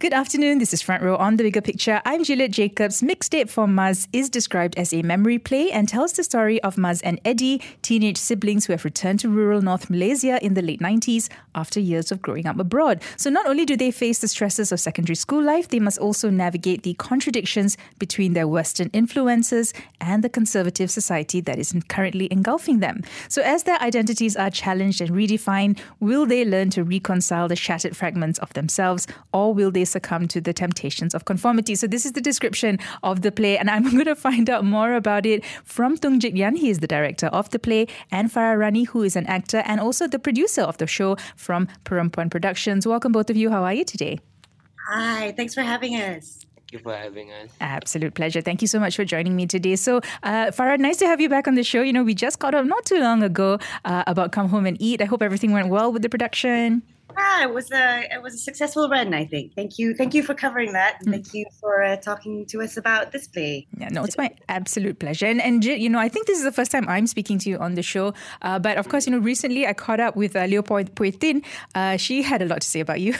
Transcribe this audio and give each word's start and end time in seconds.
Good 0.00 0.14
afternoon. 0.14 0.58
This 0.58 0.72
is 0.72 0.80
Front 0.80 1.02
Row 1.02 1.16
on 1.16 1.38
the 1.38 1.42
Bigger 1.42 1.60
Picture. 1.60 2.00
I'm 2.04 2.22
Juliet 2.22 2.52
Jacobs. 2.52 3.02
Mixtape 3.02 3.50
for 3.50 3.66
Maz 3.66 4.06
is 4.12 4.30
described 4.30 4.78
as 4.78 4.94
a 4.94 5.02
memory 5.02 5.40
play 5.40 5.72
and 5.72 5.88
tells 5.88 6.12
the 6.12 6.22
story 6.22 6.62
of 6.62 6.76
Maz 6.76 7.00
and 7.02 7.20
Edi, 7.26 7.60
teenage 7.82 8.16
siblings 8.16 8.64
who 8.64 8.72
have 8.72 8.84
returned 8.84 9.18
to 9.18 9.28
rural 9.28 9.60
North 9.60 9.90
Malaysia 9.90 10.38
in 10.40 10.54
the 10.54 10.62
late 10.62 10.78
90s 10.78 11.28
after 11.56 11.80
years 11.80 12.12
of 12.12 12.22
growing 12.22 12.46
up 12.46 12.60
abroad. 12.60 13.02
So 13.16 13.28
not 13.28 13.48
only 13.48 13.64
do 13.64 13.76
they 13.76 13.90
face 13.90 14.20
the 14.20 14.28
stresses 14.28 14.70
of 14.70 14.78
secondary 14.78 15.16
school 15.16 15.42
life, 15.42 15.66
they 15.66 15.80
must 15.80 15.98
also 15.98 16.30
navigate 16.30 16.84
the 16.84 16.94
contradictions 16.94 17.76
between 17.98 18.34
their 18.34 18.46
Western 18.46 18.90
influences 18.92 19.74
and 20.00 20.22
the 20.22 20.28
conservative 20.28 20.92
society 20.92 21.40
that 21.40 21.58
is 21.58 21.74
currently 21.88 22.28
engulfing 22.30 22.78
them. 22.78 23.02
So 23.28 23.42
as 23.42 23.64
their 23.64 23.82
identities 23.82 24.36
are 24.36 24.50
challenged 24.50 25.00
and 25.00 25.10
redefined, 25.10 25.80
will 25.98 26.24
they 26.24 26.44
learn 26.44 26.70
to 26.70 26.84
reconcile 26.84 27.48
the 27.48 27.56
shattered 27.56 27.96
fragments 27.96 28.38
of 28.38 28.52
themselves 28.52 29.08
or 29.32 29.52
will 29.52 29.72
they 29.72 29.87
succumb 29.88 30.28
to 30.28 30.40
the 30.40 30.52
temptations 30.52 31.14
of 31.14 31.24
conformity. 31.24 31.74
So 31.74 31.86
this 31.86 32.04
is 32.06 32.12
the 32.12 32.20
description 32.20 32.78
of 33.02 33.22
the 33.22 33.32
play, 33.32 33.58
and 33.58 33.70
I'm 33.70 33.90
going 33.90 34.04
to 34.04 34.14
find 34.14 34.48
out 34.50 34.64
more 34.64 34.94
about 34.94 35.26
it 35.26 35.44
from 35.64 35.96
Tung 35.96 36.20
Jit 36.20 36.36
Yang. 36.36 36.56
He 36.56 36.70
is 36.70 36.78
the 36.78 36.86
director 36.86 37.26
of 37.26 37.50
the 37.50 37.58
play, 37.58 37.86
and 38.10 38.30
Farah 38.30 38.58
Rani, 38.58 38.84
who 38.84 39.02
is 39.02 39.16
an 39.16 39.26
actor 39.26 39.62
and 39.64 39.80
also 39.80 40.06
the 40.06 40.18
producer 40.18 40.62
of 40.62 40.78
the 40.78 40.86
show 40.86 41.16
from 41.36 41.68
Perempuan 41.84 42.30
Productions. 42.30 42.86
Welcome, 42.86 43.12
both 43.12 43.30
of 43.30 43.36
you. 43.36 43.50
How 43.50 43.64
are 43.64 43.74
you 43.74 43.84
today? 43.84 44.20
Hi, 44.90 45.32
thanks 45.32 45.54
for 45.54 45.62
having 45.62 45.96
us. 45.96 46.46
Thank 46.54 46.72
you 46.72 46.78
for 46.78 46.94
having 46.94 47.32
us. 47.32 47.50
Absolute 47.60 48.14
pleasure. 48.14 48.40
Thank 48.42 48.62
you 48.62 48.68
so 48.68 48.78
much 48.78 48.96
for 48.96 49.04
joining 49.04 49.34
me 49.36 49.46
today. 49.46 49.76
So, 49.76 50.02
uh, 50.22 50.46
Farah, 50.46 50.78
nice 50.78 50.98
to 50.98 51.06
have 51.06 51.20
you 51.20 51.28
back 51.28 51.48
on 51.48 51.54
the 51.54 51.62
show. 51.62 51.82
You 51.82 51.92
know, 51.92 52.04
we 52.04 52.14
just 52.14 52.38
caught 52.38 52.54
up 52.54 52.66
not 52.66 52.84
too 52.84 53.00
long 53.00 53.22
ago 53.22 53.58
uh, 53.84 54.04
about 54.06 54.32
Come 54.32 54.48
Home 54.48 54.66
and 54.66 54.76
Eat. 54.80 55.00
I 55.00 55.06
hope 55.06 55.22
everything 55.22 55.52
went 55.52 55.68
well 55.68 55.92
with 55.92 56.02
the 56.02 56.08
production 56.08 56.82
yeah, 57.18 57.42
it 57.42 57.52
was 57.52 57.70
a 57.72 58.06
it 58.10 58.22
was 58.22 58.34
a 58.34 58.38
successful 58.38 58.88
run. 58.88 59.14
I 59.14 59.24
think. 59.24 59.54
Thank 59.54 59.78
you, 59.78 59.94
thank 59.94 60.14
you 60.14 60.22
for 60.22 60.34
covering 60.34 60.72
that. 60.72 60.98
Mm. 61.04 61.10
Thank 61.10 61.34
you 61.34 61.44
for 61.60 61.82
uh, 61.82 61.96
talking 61.96 62.46
to 62.46 62.62
us 62.62 62.76
about 62.76 63.12
this 63.12 63.26
play. 63.26 63.66
Yeah, 63.76 63.88
no, 63.88 64.04
it's 64.04 64.16
my 64.16 64.30
absolute 64.48 64.98
pleasure. 64.98 65.26
And 65.26 65.40
and 65.42 65.64
you 65.64 65.88
know, 65.88 65.98
I 65.98 66.08
think 66.08 66.26
this 66.26 66.38
is 66.38 66.44
the 66.44 66.52
first 66.52 66.70
time 66.70 66.88
I'm 66.88 67.06
speaking 67.06 67.38
to 67.40 67.50
you 67.50 67.58
on 67.58 67.74
the 67.74 67.82
show. 67.82 68.14
Uh, 68.42 68.58
but 68.58 68.76
of 68.76 68.88
course, 68.88 69.06
you 69.06 69.12
know, 69.12 69.18
recently 69.18 69.66
I 69.66 69.72
caught 69.72 70.00
up 70.00 70.16
with 70.16 70.36
uh, 70.36 70.40
Leow 70.40 70.62
Puay 70.62 71.18
Tin. 71.18 71.42
Uh, 71.74 71.96
she 71.96 72.22
had 72.22 72.42
a 72.42 72.46
lot 72.46 72.60
to 72.60 72.68
say 72.68 72.80
about 72.80 73.00
you. 73.00 73.14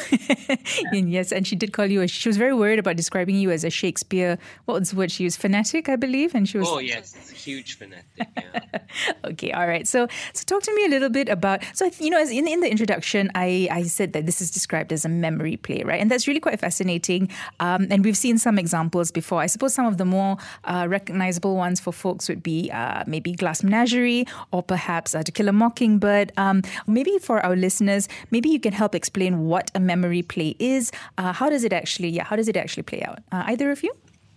and 0.92 1.10
yes, 1.10 1.32
and 1.32 1.46
she 1.46 1.56
did 1.56 1.72
call 1.72 1.86
you. 1.86 2.02
A, 2.02 2.08
she 2.08 2.28
was 2.28 2.36
very 2.36 2.54
worried 2.54 2.78
about 2.78 2.96
describing 2.96 3.36
you 3.36 3.50
as 3.50 3.64
a 3.64 3.70
Shakespeare. 3.70 4.38
What 4.66 4.80
was 4.80 4.90
the 4.90 4.96
word 4.96 5.10
she 5.10 5.24
used? 5.24 5.40
Fanatic, 5.40 5.88
I 5.88 5.96
believe. 5.96 6.34
And 6.34 6.48
she 6.48 6.58
was. 6.58 6.68
Oh 6.68 6.78
yes, 6.78 7.14
huge 7.30 7.78
fanatic. 7.78 8.04
Yeah. 8.16 8.78
okay, 9.24 9.52
all 9.52 9.66
right. 9.66 9.86
So 9.88 10.06
so 10.34 10.44
talk 10.44 10.62
to 10.62 10.74
me 10.74 10.84
a 10.86 10.88
little 10.88 11.10
bit 11.10 11.28
about. 11.28 11.64
So 11.74 11.90
you 11.98 12.10
know, 12.10 12.20
as 12.20 12.30
in 12.30 12.46
in 12.46 12.60
the 12.60 12.70
introduction, 12.70 13.30
I 13.34 13.68
I 13.70 13.82
said 13.88 14.12
that 14.12 14.26
this 14.26 14.40
is 14.40 14.50
described 14.50 14.92
as 14.92 15.04
a 15.04 15.08
memory 15.08 15.56
play, 15.56 15.82
right? 15.84 16.00
And 16.00 16.10
that's 16.10 16.28
really 16.28 16.40
quite 16.40 16.60
fascinating. 16.60 17.30
Um, 17.60 17.86
and 17.90 18.04
we've 18.04 18.16
seen 18.16 18.38
some 18.38 18.58
examples 18.58 19.10
before. 19.10 19.40
I 19.40 19.46
suppose 19.46 19.74
some 19.74 19.86
of 19.86 19.96
the 19.96 20.04
more 20.04 20.36
uh, 20.64 20.86
recognizable 20.88 21.56
ones 21.56 21.80
for 21.80 21.92
folks 21.92 22.28
would 22.28 22.42
be 22.42 22.70
uh, 22.70 23.04
maybe 23.06 23.32
Glass 23.32 23.62
Menagerie 23.62 24.26
or 24.52 24.62
perhaps 24.62 25.14
uh, 25.14 25.22
To 25.22 25.32
Kill 25.32 25.48
a 25.48 25.52
Mockingbird. 25.52 26.32
Um, 26.36 26.62
maybe 26.86 27.18
for 27.18 27.44
our 27.44 27.56
listeners, 27.56 28.08
maybe 28.30 28.48
you 28.48 28.60
can 28.60 28.72
help 28.72 28.94
explain 28.94 29.46
what 29.46 29.70
a 29.74 29.80
memory 29.80 30.22
play 30.22 30.54
is. 30.58 30.92
Uh, 31.16 31.32
how 31.32 31.48
does 31.48 31.64
it 31.64 31.72
actually, 31.72 32.08
yeah, 32.08 32.24
how 32.24 32.36
does 32.36 32.48
it 32.48 32.56
actually 32.56 32.84
play 32.84 33.02
out? 33.02 33.18
Uh, 33.32 33.44
either 33.46 33.70
of 33.70 33.82
you? 33.82 33.92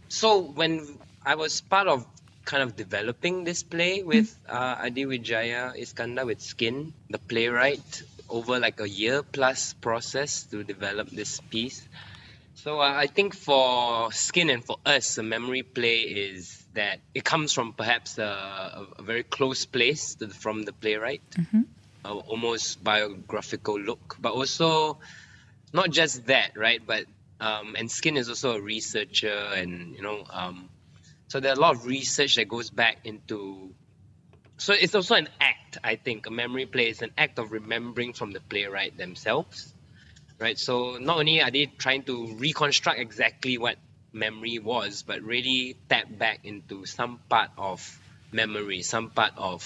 So 0.10 0.42
when 0.42 0.98
I 1.26 1.36
was 1.36 1.62
part 1.62 1.88
of 1.88 2.06
kind 2.46 2.64
of 2.64 2.76
developing 2.76 3.44
this 3.44 3.64
play 3.64 4.04
with 4.04 4.38
mm. 4.48 4.54
uh, 4.54 4.84
Adi 4.86 5.06
Wijaya 5.06 5.78
Iskandar 5.78 6.26
with 6.26 6.42
Skin, 6.42 6.94
the 7.10 7.20
playwright 7.20 8.04
over 8.32 8.60
like 8.60 8.80
a 8.80 8.90
year 8.90 9.22
plus 9.24 9.74
process 9.74 10.44
to 10.44 10.64
develop 10.64 11.10
this 11.10 11.40
piece. 11.52 11.88
So 12.56 12.80
uh, 12.80 12.94
I 12.94 13.08
think 13.08 13.36
for 13.36 14.12
Skin 14.12 14.50
and 14.50 14.64
for 14.64 14.78
us, 14.86 15.18
a 15.18 15.24
memory 15.24 15.64
play 15.64 16.02
is 16.02 16.64
that 16.74 17.00
it 17.14 17.24
comes 17.24 17.54
from 17.54 17.74
perhaps 17.74 18.18
a, 18.18 18.88
a 18.98 19.02
very 19.02 19.24
close 19.24 19.66
place 19.66 20.16
the, 20.16 20.28
from 20.28 20.64
the 20.64 20.74
playwright, 20.74 21.22
mm-hmm. 21.32 21.62
uh, 22.06 22.14
almost 22.14 22.84
biographical 22.84 23.80
look, 23.80 24.16
but 24.20 24.34
also 24.34 25.00
not 25.74 25.90
just 25.90 26.28
that, 26.28 26.52
right? 26.56 26.82
But 26.86 27.06
um, 27.40 27.76
and 27.78 27.90
Skin 27.90 28.18
is 28.18 28.30
also 28.30 28.56
a 28.58 28.62
researcher, 28.62 29.34
and 29.56 29.96
you 29.96 30.04
know, 30.04 30.24
um, 30.30 30.70
so 31.30 31.40
there 31.40 31.52
are 31.52 31.56
a 31.56 31.60
lot 31.60 31.76
of 31.76 31.88
research 31.88 32.36
that 32.36 32.48
goes 32.48 32.70
back 32.70 33.00
into 33.06 33.74
so 34.62 34.74
it's 34.74 34.94
also 34.94 35.16
an 35.16 35.28
act 35.40 35.80
i 35.84 35.96
think. 35.96 36.28
A 36.28 36.32
memory 36.32 36.66
play 36.68 36.88
is 36.90 37.02
an 37.02 37.12
act 37.18 37.40
of 37.40 37.52
remembering 37.52 38.14
from 38.14 38.32
the 38.32 38.40
playwright 38.40 38.96
themselves 38.98 39.74
right? 40.40 40.58
So 40.58 40.98
not 40.98 41.18
only 41.20 41.42
are 41.42 41.52
they 41.52 41.68
trying 41.68 42.04
to 42.04 42.36
reconstruct 42.36 43.00
exactly 43.00 43.58
what 43.58 43.78
memory 44.14 44.60
was 44.60 45.04
but 45.04 45.22
really 45.22 45.78
tap 45.90 46.06
back 46.10 46.40
into 46.44 46.86
some 46.86 47.20
part 47.30 47.50
of 47.58 47.80
memory 48.32 48.82
some 48.82 49.10
part 49.10 49.34
of 49.38 49.62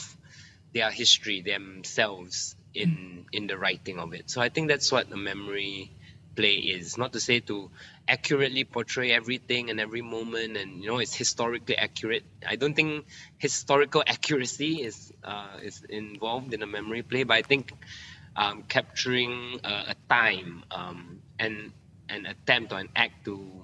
their 0.73 0.91
history 0.91 1.41
themselves 1.41 2.55
in 2.73 3.25
in 3.31 3.47
the 3.47 3.57
writing 3.57 4.00
of 4.00 4.13
it. 4.13 4.29
So 4.29 4.41
i 4.41 4.50
think 4.50 4.67
that's 4.69 4.91
what 4.91 5.11
a 5.11 5.17
memory 5.17 5.91
play 6.35 6.53
is. 6.53 6.97
Not 6.97 7.13
to 7.13 7.19
say 7.19 7.40
to 7.41 7.72
accurately 8.07 8.63
portray 8.63 9.12
everything 9.12 9.69
and 9.69 9.79
every 9.79 10.01
moment 10.01 10.57
and 10.57 10.81
you 10.84 10.90
know 10.90 11.00
it's 11.00 11.16
historically 11.16 11.78
accurate. 11.78 12.23
I 12.46 12.56
don't 12.56 12.75
think 12.75 13.06
historical 13.38 14.03
accuracy 14.06 14.81
is 14.84 15.12
uh, 15.23 15.57
is 15.63 15.84
involved 15.90 16.53
in 16.53 16.62
a 16.62 16.68
memory 16.68 17.01
play 17.01 17.23
but 17.23 17.35
i 17.35 17.41
think 17.41 17.72
um, 18.35 18.63
capturing 18.68 19.59
uh, 19.63 19.94
a 19.94 19.96
time 20.09 20.63
um, 20.72 21.22
and 21.40 21.72
an 22.09 22.25
attempt 22.25 22.73
or 22.73 22.79
an 22.79 22.90
act 22.96 23.25
to 23.25 23.63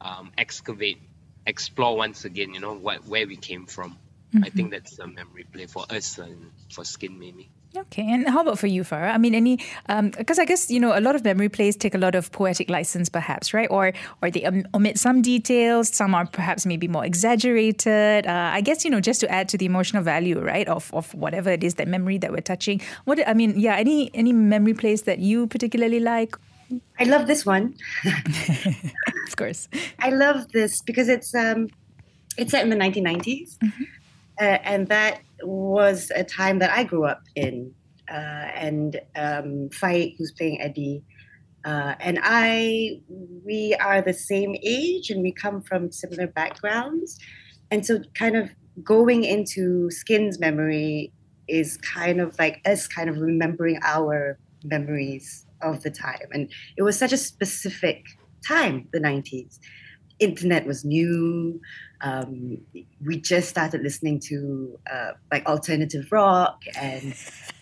um, 0.00 0.32
excavate 0.38 0.98
explore 1.46 1.96
once 1.96 2.24
again 2.24 2.54
you 2.54 2.60
know 2.60 2.74
what 2.74 3.04
where 3.06 3.26
we 3.26 3.36
came 3.36 3.66
from. 3.66 3.90
Mm-hmm. 4.34 4.44
i 4.44 4.48
think 4.50 4.70
that's 4.70 4.98
a 4.98 5.06
memory 5.06 5.44
play 5.52 5.66
for 5.66 5.84
us 5.90 6.18
and 6.18 6.52
for 6.70 6.84
skin 6.84 7.18
maybe 7.18 7.50
Okay, 7.74 8.06
and 8.06 8.28
how 8.28 8.42
about 8.42 8.58
for 8.58 8.66
you, 8.66 8.84
Farah? 8.84 9.14
I 9.14 9.18
mean, 9.18 9.34
any 9.34 9.56
because 9.86 10.38
um, 10.38 10.42
I 10.42 10.44
guess 10.44 10.70
you 10.70 10.78
know 10.78 10.96
a 10.96 11.00
lot 11.00 11.14
of 11.14 11.24
memory 11.24 11.48
plays 11.48 11.74
take 11.74 11.94
a 11.94 11.98
lot 11.98 12.14
of 12.14 12.30
poetic 12.30 12.68
license, 12.68 13.08
perhaps, 13.08 13.54
right? 13.54 13.68
Or 13.70 13.94
or 14.20 14.30
they 14.30 14.46
omit 14.74 14.98
some 14.98 15.22
details. 15.22 15.88
Some 15.88 16.14
are 16.14 16.26
perhaps 16.26 16.66
maybe 16.66 16.86
more 16.86 17.04
exaggerated. 17.04 18.26
Uh, 18.26 18.50
I 18.52 18.60
guess 18.60 18.84
you 18.84 18.90
know 18.90 19.00
just 19.00 19.20
to 19.20 19.30
add 19.30 19.48
to 19.50 19.56
the 19.56 19.64
emotional 19.64 20.02
value, 20.02 20.38
right, 20.40 20.68
of 20.68 20.92
of 20.92 21.14
whatever 21.14 21.50
it 21.50 21.64
is 21.64 21.74
that 21.76 21.88
memory 21.88 22.18
that 22.18 22.30
we're 22.30 22.42
touching. 22.42 22.82
What 23.04 23.26
I 23.26 23.32
mean, 23.32 23.58
yeah, 23.58 23.76
any 23.76 24.10
any 24.12 24.34
memory 24.34 24.74
plays 24.74 25.02
that 25.02 25.20
you 25.20 25.46
particularly 25.46 26.00
like? 26.00 26.36
I 27.00 27.04
love 27.04 27.26
this 27.26 27.46
one. 27.46 27.74
of 29.26 29.36
course, 29.36 29.68
I 29.98 30.10
love 30.10 30.52
this 30.52 30.82
because 30.82 31.08
it's 31.08 31.34
um, 31.34 31.68
it's 32.36 32.50
set 32.50 32.64
in 32.64 32.70
the 32.70 32.76
1990s. 32.76 33.58
Mm-hmm. 33.58 33.84
Uh, 34.42 34.58
and 34.64 34.88
that 34.88 35.20
was 35.44 36.10
a 36.16 36.24
time 36.24 36.58
that 36.58 36.70
I 36.72 36.82
grew 36.82 37.04
up 37.04 37.22
in. 37.36 37.72
Uh, 38.10 38.48
and 38.56 39.00
um, 39.14 39.68
Faik, 39.70 40.16
who's 40.18 40.32
playing 40.32 40.60
Edi, 40.60 41.04
uh, 41.64 41.94
and 42.00 42.18
I, 42.20 43.00
we 43.46 43.76
are 43.78 44.02
the 44.02 44.12
same 44.12 44.56
age 44.64 45.10
and 45.10 45.22
we 45.22 45.30
come 45.30 45.62
from 45.62 45.92
similar 45.92 46.26
backgrounds. 46.26 47.20
And 47.70 47.86
so, 47.86 48.00
kind 48.14 48.36
of 48.36 48.50
going 48.82 49.22
into 49.22 49.88
Skin's 49.92 50.40
memory 50.40 51.12
is 51.46 51.76
kind 51.76 52.20
of 52.20 52.36
like 52.40 52.60
us 52.64 52.88
kind 52.88 53.08
of 53.08 53.18
remembering 53.18 53.78
our 53.84 54.40
memories 54.64 55.46
of 55.60 55.84
the 55.84 55.90
time. 55.90 56.26
And 56.32 56.50
it 56.76 56.82
was 56.82 56.98
such 56.98 57.12
a 57.12 57.16
specific 57.16 58.06
time, 58.44 58.88
the 58.92 58.98
90s. 58.98 59.60
Internet 60.18 60.66
was 60.66 60.84
new 60.84 61.60
um, 62.02 62.58
we 63.04 63.20
just 63.20 63.48
started 63.48 63.82
listening 63.82 64.20
to 64.20 64.78
uh, 64.92 65.12
like 65.30 65.46
alternative 65.46 66.10
rock 66.10 66.60
and 66.78 67.14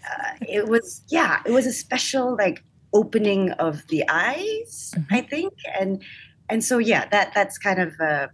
uh, 0.04 0.32
it 0.40 0.66
was 0.66 1.02
yeah 1.08 1.40
it 1.44 1.52
was 1.52 1.66
a 1.66 1.72
special 1.72 2.36
like 2.36 2.64
opening 2.92 3.52
of 3.52 3.86
the 3.88 4.02
eyes 4.08 4.92
mm-hmm. 4.96 5.14
i 5.14 5.20
think. 5.20 5.52
And 5.78 6.02
and 6.48 6.64
so 6.64 6.78
yeah 6.78 7.06
that 7.10 7.32
that's 7.34 7.58
kind 7.58 7.80
of 7.80 7.92
uh, 8.00 8.28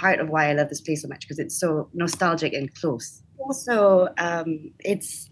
part 0.00 0.20
of 0.20 0.28
why 0.28 0.48
i 0.48 0.52
love 0.52 0.68
this 0.68 0.80
place 0.80 1.02
so 1.02 1.08
much 1.08 1.20
because 1.20 1.38
it's 1.38 1.58
so 1.58 1.88
nostalgic 1.92 2.52
and 2.52 2.74
close. 2.74 3.22
Also 3.38 4.08
um, 4.18 4.70
it's 4.80 5.30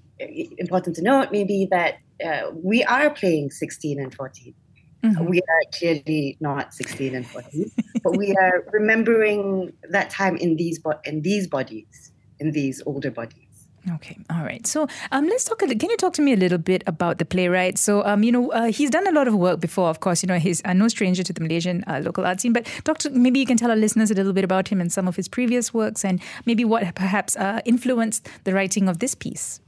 important 0.59 0.97
to 0.97 1.03
note 1.03 1.29
maybe 1.31 1.69
that 1.71 1.99
uh, 2.25 2.51
we 2.55 2.83
are 2.85 3.11
playing 3.11 3.51
16 3.51 4.01
and 4.01 4.15
14 4.15 4.55
Mm-hmm. 5.03 5.27
We 5.27 5.39
are 5.41 5.63
clearly 5.73 6.37
not 6.41 6.75
16 6.75 7.15
and 7.15 7.27
14, 7.27 7.71
but 8.03 8.17
we 8.17 8.35
are 8.35 8.65
remembering 8.73 9.73
that 9.91 10.11
time 10.11 10.37
in 10.37 10.57
these 10.57 10.79
bo- 10.79 11.01
in 11.05 11.23
these 11.23 11.47
bodies, 11.47 12.13
in 12.41 12.53
these 12.53 12.83
older 12.87 13.11
bodies. 13.11 13.47
Okay, 13.95 14.19
all 14.31 14.43
right. 14.43 14.67
So 14.67 14.89
um, 15.13 15.29
let's 15.29 15.45
talk. 15.45 15.61
Can 15.61 15.91
you 15.91 15.97
talk 15.97 16.13
to 16.15 16.23
me 16.23 16.33
a 16.33 16.37
little 16.37 16.59
bit 16.59 16.83
about 16.89 17.19
the 17.19 17.25
playwright? 17.25 17.79
So 17.79 18.05
um, 18.05 18.25
you 18.25 18.33
know, 18.33 18.51
uh, 18.51 18.73
he's 18.73 18.91
done 18.91 19.07
a 19.07 19.13
lot 19.13 19.29
of 19.29 19.35
work 19.35 19.61
before. 19.61 19.89
Of 19.89 20.01
course, 20.01 20.23
you 20.23 20.27
know, 20.27 20.39
he's 20.39 20.61
uh, 20.65 20.73
no 20.73 20.89
stranger 20.89 21.23
to 21.23 21.33
the 21.33 21.41
Malaysian 21.41 21.85
uh, 21.87 22.01
local 22.03 22.27
art 22.27 22.41
scene. 22.41 22.53
But 22.53 22.67
talk 22.85 22.99
to 22.99 23.11
maybe 23.11 23.39
you 23.39 23.47
can 23.47 23.57
tell 23.57 23.71
our 23.71 23.77
listeners 23.77 24.11
a 24.11 24.15
little 24.15 24.33
bit 24.33 24.43
about 24.43 24.69
him 24.69 24.81
and 24.81 24.93
some 24.93 25.07
of 25.07 25.15
his 25.15 25.29
previous 25.29 25.73
works, 25.73 26.05
and 26.05 26.21
maybe 26.47 26.65
what 26.65 26.95
perhaps 26.97 27.37
uh, 27.37 27.61
influenced 27.65 28.29
the 28.43 28.53
writing 28.53 28.89
of 28.89 28.99
this 28.99 29.15
piece. 29.15 29.61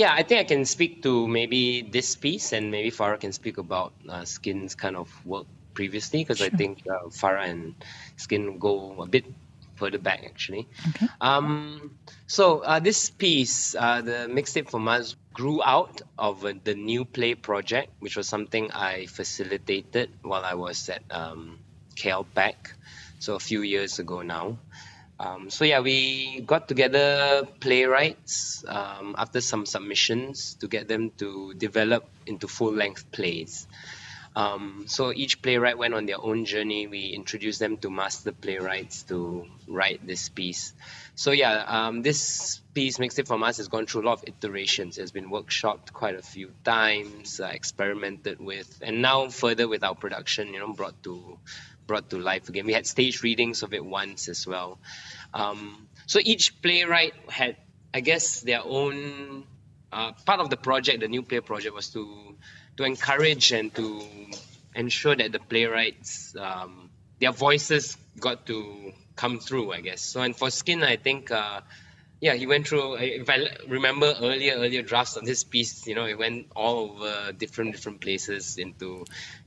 Yeah, 0.00 0.14
I 0.16 0.22
think 0.22 0.40
I 0.40 0.44
can 0.44 0.64
speak 0.64 1.02
to 1.02 1.28
maybe 1.28 1.82
this 1.82 2.16
piece, 2.16 2.56
and 2.56 2.70
maybe 2.70 2.90
Farah 2.90 3.20
can 3.20 3.32
speak 3.32 3.58
about 3.58 3.92
uh, 4.08 4.24
Skin's 4.24 4.74
kind 4.74 4.96
of 4.96 5.12
work 5.26 5.44
previously, 5.74 6.24
because 6.24 6.38
sure. 6.38 6.46
I 6.46 6.56
think 6.56 6.88
uh, 6.88 7.12
Farah 7.12 7.44
and 7.44 7.74
Skin 8.16 8.56
go 8.56 8.96
a 9.02 9.04
bit 9.04 9.26
further 9.76 9.98
back 9.98 10.24
actually. 10.24 10.68
Okay. 10.88 11.06
Um, 11.20 11.98
so 12.26 12.60
uh, 12.60 12.80
this 12.80 13.10
piece, 13.10 13.74
uh, 13.74 14.00
the 14.00 14.24
mixtape 14.32 14.70
for 14.70 14.80
Maz, 14.80 15.16
grew 15.34 15.62
out 15.62 16.00
of 16.16 16.46
uh, 16.46 16.54
the 16.64 16.74
new 16.74 17.04
play 17.04 17.34
project, 17.34 17.92
which 17.98 18.16
was 18.16 18.26
something 18.26 18.72
I 18.72 19.04
facilitated 19.04 20.08
while 20.22 20.46
I 20.46 20.54
was 20.54 20.88
at 20.88 21.04
um, 21.10 21.58
KLPAC, 21.96 22.72
so 23.18 23.34
a 23.34 23.40
few 23.40 23.60
years 23.60 23.98
ago 23.98 24.22
now. 24.22 24.56
Um, 25.20 25.50
so 25.50 25.66
yeah, 25.66 25.80
we 25.80 26.40
got 26.40 26.66
together 26.66 27.46
playwrights 27.60 28.64
um, 28.66 29.14
after 29.18 29.42
some 29.42 29.66
submissions 29.66 30.54
to 30.60 30.66
get 30.66 30.88
them 30.88 31.10
to 31.18 31.52
develop 31.52 32.08
into 32.26 32.48
full-length 32.48 33.12
plays. 33.12 33.68
Um, 34.34 34.84
so 34.86 35.12
each 35.12 35.42
playwright 35.42 35.76
went 35.76 35.92
on 35.92 36.06
their 36.06 36.20
own 36.22 36.46
journey. 36.46 36.86
We 36.86 37.08
introduced 37.08 37.58
them 37.58 37.76
to 37.78 37.90
master 37.90 38.32
playwrights 38.32 39.02
to 39.04 39.44
write 39.68 40.06
this 40.06 40.30
piece. 40.30 40.72
So 41.16 41.32
yeah, 41.32 41.64
um, 41.66 42.00
this 42.00 42.62
piece, 42.72 42.96
Mixtape 42.96 43.26
for 43.26 43.36
Maz, 43.36 43.58
has 43.58 43.68
gone 43.68 43.84
through 43.84 44.02
a 44.02 44.06
lot 44.06 44.22
of 44.22 44.24
iterations. 44.26 44.96
It 44.96 45.02
has 45.02 45.10
been 45.10 45.30
workshopped 45.30 45.92
quite 45.92 46.14
a 46.14 46.22
few 46.22 46.52
times, 46.64 47.40
uh, 47.40 47.50
experimented 47.52 48.40
with, 48.40 48.78
and 48.80 49.02
now 49.02 49.28
further 49.28 49.68
with 49.68 49.84
our 49.84 49.94
production, 49.94 50.54
you 50.54 50.60
know, 50.60 50.72
brought 50.72 51.02
to 51.02 51.38
brought 51.90 52.08
to 52.08 52.18
life 52.18 52.48
again. 52.48 52.66
We 52.66 52.72
had 52.72 52.86
stage 52.86 53.24
readings 53.24 53.64
of 53.64 53.74
it 53.74 53.84
once 53.84 54.28
as 54.28 54.46
well. 54.46 54.78
Um, 55.34 55.88
so 56.06 56.20
each 56.22 56.62
playwright 56.62 57.14
had, 57.28 57.56
I 57.92 57.98
guess, 57.98 58.42
their 58.42 58.62
own 58.62 59.42
uh, 59.92 60.12
part 60.24 60.38
of 60.38 60.50
the 60.50 60.56
project. 60.56 61.00
The 61.00 61.08
new 61.08 61.22
play 61.22 61.40
project 61.40 61.74
was 61.74 61.88
to 61.94 62.36
to 62.76 62.84
encourage 62.84 63.50
and 63.50 63.74
to 63.74 64.06
ensure 64.76 65.16
that 65.16 65.32
the 65.32 65.40
playwrights 65.40 66.36
um, 66.38 66.90
their 67.18 67.32
voices 67.32 67.98
got 68.20 68.46
to 68.46 68.92
come 69.16 69.40
through. 69.40 69.72
I 69.72 69.80
guess. 69.80 70.00
So 70.00 70.22
and 70.22 70.36
for 70.36 70.50
Skin, 70.50 70.84
I 70.84 70.96
think. 70.96 71.32
Uh, 71.32 71.60
yeah, 72.20 72.34
he 72.34 72.46
went 72.46 72.68
through. 72.68 72.98
If 73.00 73.30
I 73.30 73.48
remember 73.66 74.14
earlier, 74.20 74.52
earlier 74.52 74.82
drafts 74.82 75.16
of 75.16 75.24
this 75.24 75.42
piece, 75.42 75.86
you 75.86 75.94
know, 75.94 76.04
it 76.04 76.18
went 76.18 76.52
all 76.54 76.90
over 76.92 77.32
different 77.32 77.72
different 77.72 78.02
places 78.02 78.58
into 78.58 79.06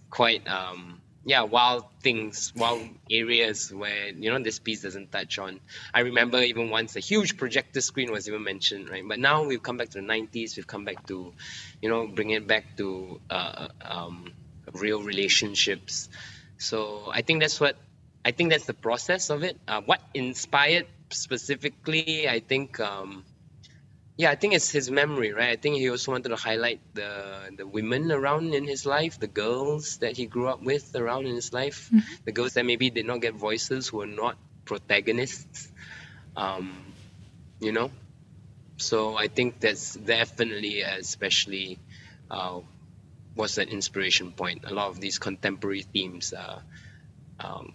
quite 0.09 0.47
um, 0.47 0.99
yeah 1.25 1.41
wild 1.43 1.85
things 2.01 2.51
wild 2.55 2.81
areas 3.09 3.71
where 3.73 4.09
you 4.09 4.29
know 4.29 4.39
this 4.39 4.59
piece 4.59 4.81
doesn't 4.81 5.11
touch 5.11 5.39
on. 5.39 5.59
I 5.93 6.01
remember 6.01 6.39
even 6.41 6.69
once 6.69 6.95
a 6.95 6.99
huge 6.99 7.37
projector 7.37 7.81
screen 7.81 8.11
was 8.11 8.27
even 8.27 8.43
mentioned 8.43 8.89
right? 8.89 9.03
But 9.07 9.19
now 9.19 9.43
we've 9.43 9.63
come 9.63 9.77
back 9.77 9.89
to 9.89 10.01
the 10.01 10.07
90s 10.07 10.57
we've 10.57 10.67
come 10.67 10.85
back 10.85 11.05
to 11.07 11.33
you 11.81 11.89
know 11.89 12.07
bring 12.07 12.31
it 12.31 12.47
back 12.47 12.75
to 12.77 13.19
uh, 13.29 13.67
um, 13.83 14.33
real 14.73 15.01
relationships. 15.01 16.09
So 16.57 17.09
i 17.13 17.21
think 17.21 17.41
that's 17.41 17.59
what 17.59 17.77
i 18.25 18.31
think 18.31 18.51
that's 18.51 18.65
the 18.65 18.73
process 18.73 19.29
of 19.29 19.43
it. 19.43 19.59
Uh, 19.67 19.81
what 19.85 20.01
inspired 20.13 20.87
specifically 21.09 22.27
i 22.27 22.39
think 22.39 22.79
um, 22.79 23.23
yeah, 24.15 24.29
I 24.29 24.35
think 24.35 24.53
it's 24.53 24.69
his 24.69 24.91
memory, 24.91 25.33
right? 25.33 25.49
I 25.49 25.55
think 25.55 25.77
he 25.77 25.89
also 25.89 26.11
wanted 26.11 26.29
to 26.29 26.35
highlight 26.35 26.79
the 26.93 27.49
the 27.57 27.65
women 27.65 28.11
around 28.11 28.53
in 28.53 28.65
his 28.65 28.85
life, 28.85 29.19
the 29.19 29.27
girls 29.27 29.97
that 29.97 30.15
he 30.15 30.27
grew 30.27 30.47
up 30.47 30.61
with 30.61 30.95
around 30.95 31.25
in 31.25 31.33
his 31.33 31.51
life, 31.51 31.89
mm-hmm. 31.89 32.05
the 32.25 32.31
girls 32.31 32.53
that 32.53 32.65
maybe 32.65 32.89
did 32.91 33.07
not 33.07 33.21
get 33.21 33.33
voices, 33.33 33.87
who 33.87 33.97
were 33.97 34.05
not 34.05 34.37
protagonists, 34.65 35.71
um, 36.37 36.93
you 37.59 37.71
know. 37.71 37.89
So 38.77 39.17
I 39.17 39.27
think 39.29 39.59
that's 39.59 39.95
definitely, 39.95 40.81
especially, 40.81 41.79
uh, 42.29 42.59
was 43.35 43.57
an 43.57 43.69
inspiration 43.69 44.31
point. 44.31 44.65
A 44.65 44.73
lot 44.73 44.89
of 44.89 44.99
these 44.99 45.17
contemporary 45.17 45.81
themes, 45.81 46.33
uh, 46.33 46.59
um, 47.39 47.73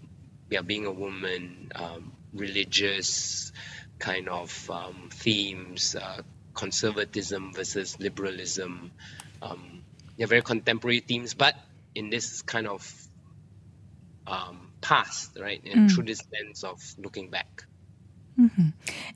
yeah, 0.50 0.62
being 0.62 0.86
a 0.86 0.92
woman, 0.92 1.72
um, 1.74 2.12
religious 2.32 3.52
kind 3.98 4.28
of 4.28 4.70
um, 4.70 5.08
themes, 5.12 5.96
uh, 5.96 6.22
conservatism 6.54 7.52
versus 7.54 7.98
liberalism. 8.00 8.90
Um, 9.42 9.82
they're 10.16 10.26
very 10.26 10.42
contemporary 10.42 11.00
themes, 11.00 11.34
but 11.34 11.54
in 11.94 12.10
this 12.10 12.42
kind 12.42 12.66
of 12.66 13.08
um, 14.26 14.72
past, 14.80 15.36
right? 15.40 15.62
And 15.64 15.88
mm. 15.88 15.94
through 15.94 16.04
this 16.04 16.22
lens 16.32 16.64
of 16.64 16.82
looking 16.98 17.30
back. 17.30 17.64
Mm-hmm. 18.38 18.68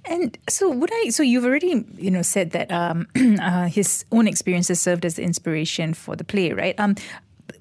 And 0.06 0.36
so, 0.48 0.70
would 0.70 0.90
I? 0.92 1.10
So, 1.10 1.22
you've 1.22 1.44
already, 1.44 1.84
you 1.96 2.10
know, 2.10 2.22
said 2.22 2.50
that 2.52 2.72
um, 2.72 3.06
uh, 3.40 3.66
his 3.66 4.04
own 4.10 4.26
experiences 4.26 4.80
served 4.80 5.04
as 5.04 5.14
the 5.14 5.22
inspiration 5.22 5.94
for 5.94 6.16
the 6.16 6.24
play, 6.24 6.52
right? 6.52 6.74
Um, 6.78 6.96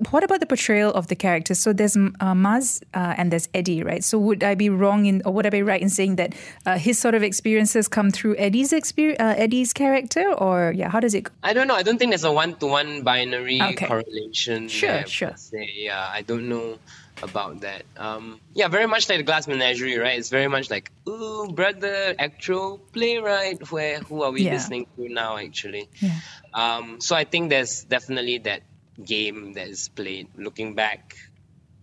what 0.09 0.23
about 0.23 0.39
the 0.39 0.45
portrayal 0.45 0.91
of 0.91 1.07
the 1.07 1.15
characters? 1.15 1.59
So 1.59 1.73
there's 1.73 1.95
uh, 1.95 2.33
Maz 2.33 2.81
uh, 2.93 3.15
and 3.17 3.31
there's 3.31 3.47
Edi, 3.53 3.83
right? 3.83 4.03
So 4.03 4.17
would 4.19 4.43
I 4.43 4.55
be 4.55 4.69
wrong 4.69 5.05
in, 5.05 5.21
or 5.25 5.33
would 5.33 5.45
I 5.45 5.49
be 5.49 5.61
right 5.61 5.81
in 5.81 5.89
saying 5.89 6.15
that 6.17 6.35
uh, 6.65 6.77
his 6.77 6.99
sort 6.99 7.15
of 7.15 7.23
experiences 7.23 7.87
come 7.87 8.11
through 8.11 8.35
Edi's 8.37 8.73
experience, 8.73 9.19
uh, 9.19 9.35
Edi's 9.37 9.73
character, 9.73 10.33
or 10.33 10.73
yeah, 10.75 10.89
how 10.89 10.99
does 10.99 11.13
it? 11.13 11.25
Go? 11.25 11.31
I 11.43 11.53
don't 11.53 11.67
know. 11.67 11.75
I 11.75 11.83
don't 11.83 11.97
think 11.97 12.11
there's 12.11 12.23
a 12.23 12.31
one-to-one 12.31 13.03
binary 13.03 13.61
okay. 13.61 13.87
correlation. 13.87 14.67
Sure, 14.67 14.89
there, 14.89 15.07
sure. 15.07 15.35
Yeah, 15.51 16.09
I 16.11 16.21
don't 16.21 16.49
know 16.49 16.79
about 17.23 17.61
that. 17.61 17.83
Um, 17.97 18.39
yeah, 18.53 18.67
very 18.67 18.87
much 18.87 19.09
like 19.09 19.19
the 19.19 19.23
Glass 19.23 19.47
Menagerie, 19.47 19.97
right? 19.97 20.17
It's 20.17 20.29
very 20.29 20.47
much 20.47 20.69
like, 20.69 20.91
ooh, 21.07 21.51
brother, 21.53 22.15
actual 22.17 22.79
playwright. 22.93 23.71
Where 23.71 23.99
who 23.99 24.23
are 24.23 24.31
we 24.31 24.43
yeah. 24.43 24.53
listening 24.53 24.87
to 24.95 25.09
now? 25.09 25.37
Actually, 25.37 25.89
yeah. 25.99 26.19
Um, 26.53 26.99
so 26.99 27.15
I 27.15 27.23
think 27.23 27.49
there's 27.49 27.83
definitely 27.83 28.39
that 28.39 28.63
game 29.03 29.53
that 29.53 29.67
is 29.67 29.89
played. 29.89 30.27
Looking 30.35 30.75
back, 30.75 31.15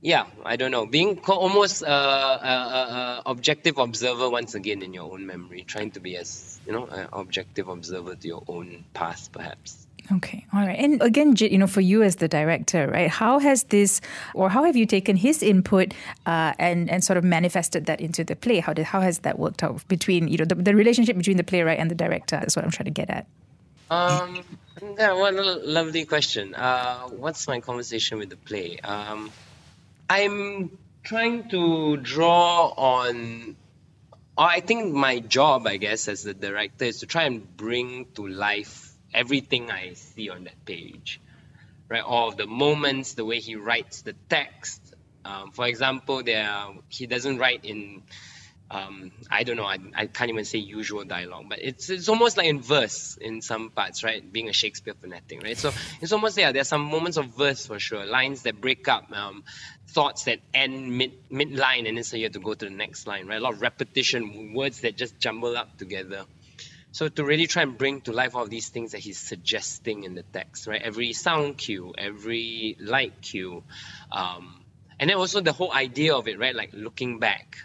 yeah, 0.00 0.26
I 0.44 0.56
don't 0.56 0.70
know, 0.70 0.86
being 0.86 1.18
almost 1.26 1.82
a, 1.82 3.22
objective 3.26 3.78
observer 3.78 4.30
once 4.30 4.54
again 4.54 4.82
in 4.82 4.94
your 4.94 5.12
own 5.12 5.26
memory, 5.26 5.64
trying 5.66 5.90
to 5.92 6.00
be 6.00 6.16
as 6.16 6.60
you 6.66 6.72
know 6.72 6.86
an 6.86 7.08
objective 7.12 7.68
observer 7.68 8.14
to 8.14 8.28
your 8.28 8.44
own 8.48 8.84
past, 8.94 9.32
perhaps. 9.32 9.86
Okay, 10.10 10.46
all 10.54 10.60
right. 10.60 10.78
And 10.78 11.02
again, 11.02 11.34
you 11.36 11.58
know, 11.58 11.66
for 11.66 11.82
you 11.82 12.02
as 12.02 12.16
the 12.16 12.28
director, 12.28 12.88
right? 12.88 13.10
How 13.10 13.38
has 13.38 13.64
this, 13.64 14.00
or 14.34 14.48
how 14.48 14.64
have 14.64 14.74
you 14.74 14.86
taken 14.86 15.16
his 15.16 15.42
input 15.42 15.92
uh, 16.24 16.54
and 16.58 16.88
and 16.88 17.04
sort 17.04 17.18
of 17.18 17.24
manifested 17.24 17.84
that 17.86 18.00
into 18.00 18.24
the 18.24 18.34
play? 18.34 18.60
How 18.60 18.72
did 18.72 18.86
how 18.86 19.02
has 19.02 19.20
that 19.20 19.38
worked 19.38 19.62
out 19.62 19.86
between 19.88 20.28
you 20.28 20.38
know 20.38 20.46
the, 20.46 20.54
the 20.54 20.74
relationship 20.74 21.16
between 21.16 21.36
the 21.36 21.44
playwright 21.44 21.78
and 21.78 21.90
the 21.90 21.94
director? 21.94 22.42
Is 22.46 22.56
what 22.56 22.64
I'm 22.64 22.70
trying 22.70 22.86
to 22.86 22.90
get 22.90 23.10
at. 23.10 23.26
Um, 23.90 24.44
yeah, 24.98 25.14
what 25.14 25.34
a 25.34 25.42
lovely 25.42 26.04
question. 26.04 26.54
Uh, 26.54 27.08
what's 27.08 27.48
my 27.48 27.60
conversation 27.60 28.18
with 28.18 28.28
the 28.30 28.36
play? 28.36 28.78
Um, 28.80 29.30
I'm 30.10 30.76
trying 31.02 31.48
to 31.50 31.96
draw 31.96 32.68
on. 32.68 33.56
I 34.36 34.60
think 34.60 34.94
my 34.94 35.20
job, 35.20 35.66
I 35.66 35.78
guess, 35.78 36.06
as 36.06 36.22
the 36.22 36.34
director, 36.34 36.84
is 36.84 37.00
to 37.00 37.06
try 37.06 37.24
and 37.24 37.56
bring 37.56 38.06
to 38.14 38.26
life 38.28 38.92
everything 39.12 39.70
I 39.70 39.94
see 39.94 40.28
on 40.28 40.44
that 40.44 40.64
page, 40.64 41.20
right? 41.88 42.02
All 42.02 42.28
of 42.28 42.36
the 42.36 42.46
moments, 42.46 43.14
the 43.14 43.24
way 43.24 43.40
he 43.40 43.56
writes 43.56 44.02
the 44.02 44.14
text. 44.28 44.82
Um, 45.24 45.50
for 45.50 45.66
example, 45.66 46.22
there 46.22 46.68
he 46.88 47.06
doesn't 47.06 47.38
write 47.38 47.64
in 47.64 48.02
um, 48.70 49.12
I 49.30 49.44
don't 49.44 49.56
know, 49.56 49.64
I, 49.64 49.78
I 49.94 50.06
can't 50.06 50.30
even 50.30 50.44
say 50.44 50.58
usual 50.58 51.04
dialogue, 51.04 51.46
but 51.48 51.58
it's 51.62 51.88
it's 51.88 52.08
almost 52.08 52.36
like 52.36 52.46
in 52.46 52.60
verse 52.60 53.16
in 53.18 53.40
some 53.40 53.70
parts, 53.70 54.04
right? 54.04 54.30
Being 54.30 54.48
a 54.50 54.52
Shakespeare 54.52 54.94
fanatic, 54.94 55.42
right? 55.42 55.56
So 55.56 55.72
it's 56.02 56.12
almost 56.12 56.36
yeah, 56.36 56.52
there's 56.52 56.68
some 56.68 56.82
moments 56.82 57.16
of 57.16 57.26
verse 57.26 57.66
for 57.66 57.78
sure, 57.78 58.04
lines 58.04 58.42
that 58.42 58.60
break 58.60 58.86
up, 58.86 59.10
um, 59.12 59.44
thoughts 59.88 60.24
that 60.24 60.40
end 60.52 60.96
mid 60.96 61.12
mid 61.30 61.52
line, 61.52 61.86
and 61.86 61.96
then 61.96 62.04
so 62.04 62.18
you 62.18 62.24
have 62.24 62.32
to 62.32 62.40
go 62.40 62.52
to 62.52 62.66
the 62.66 62.70
next 62.70 63.06
line, 63.06 63.26
right? 63.26 63.38
A 63.38 63.42
lot 63.42 63.54
of 63.54 63.62
repetition, 63.62 64.52
words 64.52 64.80
that 64.82 64.96
just 64.96 65.18
jumble 65.18 65.56
up 65.56 65.78
together. 65.78 66.24
So 66.92 67.08
to 67.08 67.24
really 67.24 67.46
try 67.46 67.62
and 67.62 67.76
bring 67.76 68.02
to 68.02 68.12
life 68.12 68.34
all 68.34 68.46
these 68.46 68.68
things 68.68 68.92
that 68.92 68.98
he's 68.98 69.18
suggesting 69.18 70.04
in 70.04 70.14
the 70.14 70.24
text, 70.24 70.66
right? 70.66 70.80
Every 70.82 71.12
sound 71.14 71.56
cue, 71.56 71.94
every 71.96 72.76
light 72.80 73.22
cue, 73.22 73.62
um, 74.12 74.62
and 75.00 75.08
then 75.08 75.16
also 75.16 75.40
the 75.40 75.52
whole 75.52 75.72
idea 75.72 76.14
of 76.14 76.28
it, 76.28 76.38
right? 76.38 76.54
Like 76.54 76.70
looking 76.74 77.18
back 77.18 77.56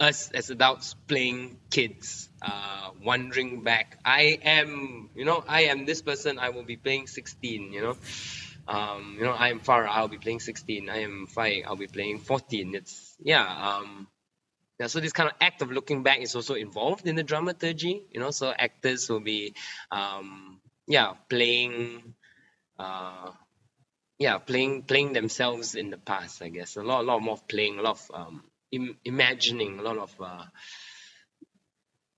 us 0.00 0.30
as 0.32 0.50
adults 0.50 0.94
playing 1.06 1.58
kids, 1.70 2.28
uh, 2.42 2.90
wandering 3.04 3.62
back. 3.62 3.98
I 4.04 4.38
am, 4.42 5.10
you 5.14 5.24
know, 5.24 5.44
I 5.46 5.64
am 5.64 5.84
this 5.84 6.02
person. 6.02 6.38
I 6.38 6.50
will 6.50 6.64
be 6.64 6.76
playing 6.76 7.06
16. 7.06 7.72
You 7.72 7.82
know, 7.82 7.96
um, 8.66 9.16
you 9.18 9.24
know, 9.24 9.32
I 9.32 9.50
am 9.50 9.60
Farah. 9.60 9.88
I'll 9.88 10.08
be 10.08 10.18
playing 10.18 10.40
16. 10.40 10.88
I 10.88 11.02
am 11.02 11.26
Fai. 11.26 11.62
I'll 11.66 11.76
be 11.76 11.86
playing 11.86 12.20
14. 12.20 12.74
It's 12.74 13.16
yeah. 13.20 13.44
Um, 13.44 14.08
yeah, 14.78 14.86
so 14.86 14.98
this 14.98 15.12
kind 15.12 15.28
of 15.28 15.36
act 15.42 15.60
of 15.60 15.70
looking 15.70 16.02
back 16.02 16.20
is 16.20 16.34
also 16.34 16.54
involved 16.54 17.06
in 17.06 17.14
the 17.14 17.22
dramaturgy, 17.22 18.02
you 18.10 18.18
know. 18.18 18.30
So 18.30 18.50
actors 18.50 19.10
will 19.10 19.20
be, 19.20 19.54
um, 19.90 20.58
yeah, 20.88 21.12
playing, 21.28 22.14
uh, 22.78 23.30
yeah, 24.18 24.38
playing 24.38 24.84
playing 24.84 25.12
themselves 25.12 25.74
in 25.74 25.90
the 25.90 25.98
past. 25.98 26.40
I 26.40 26.48
guess 26.48 26.76
a 26.76 26.82
lot, 26.82 27.02
a 27.02 27.04
lot 27.04 27.20
more 27.20 27.38
playing, 27.46 27.78
a 27.78 27.82
lot 27.82 28.00
of 28.00 28.10
um, 28.14 28.42
Im- 28.72 28.96
imagining 29.04 29.78
a 29.78 29.82
lot 29.82 29.98
of 29.98 30.14
uh, 30.20 30.44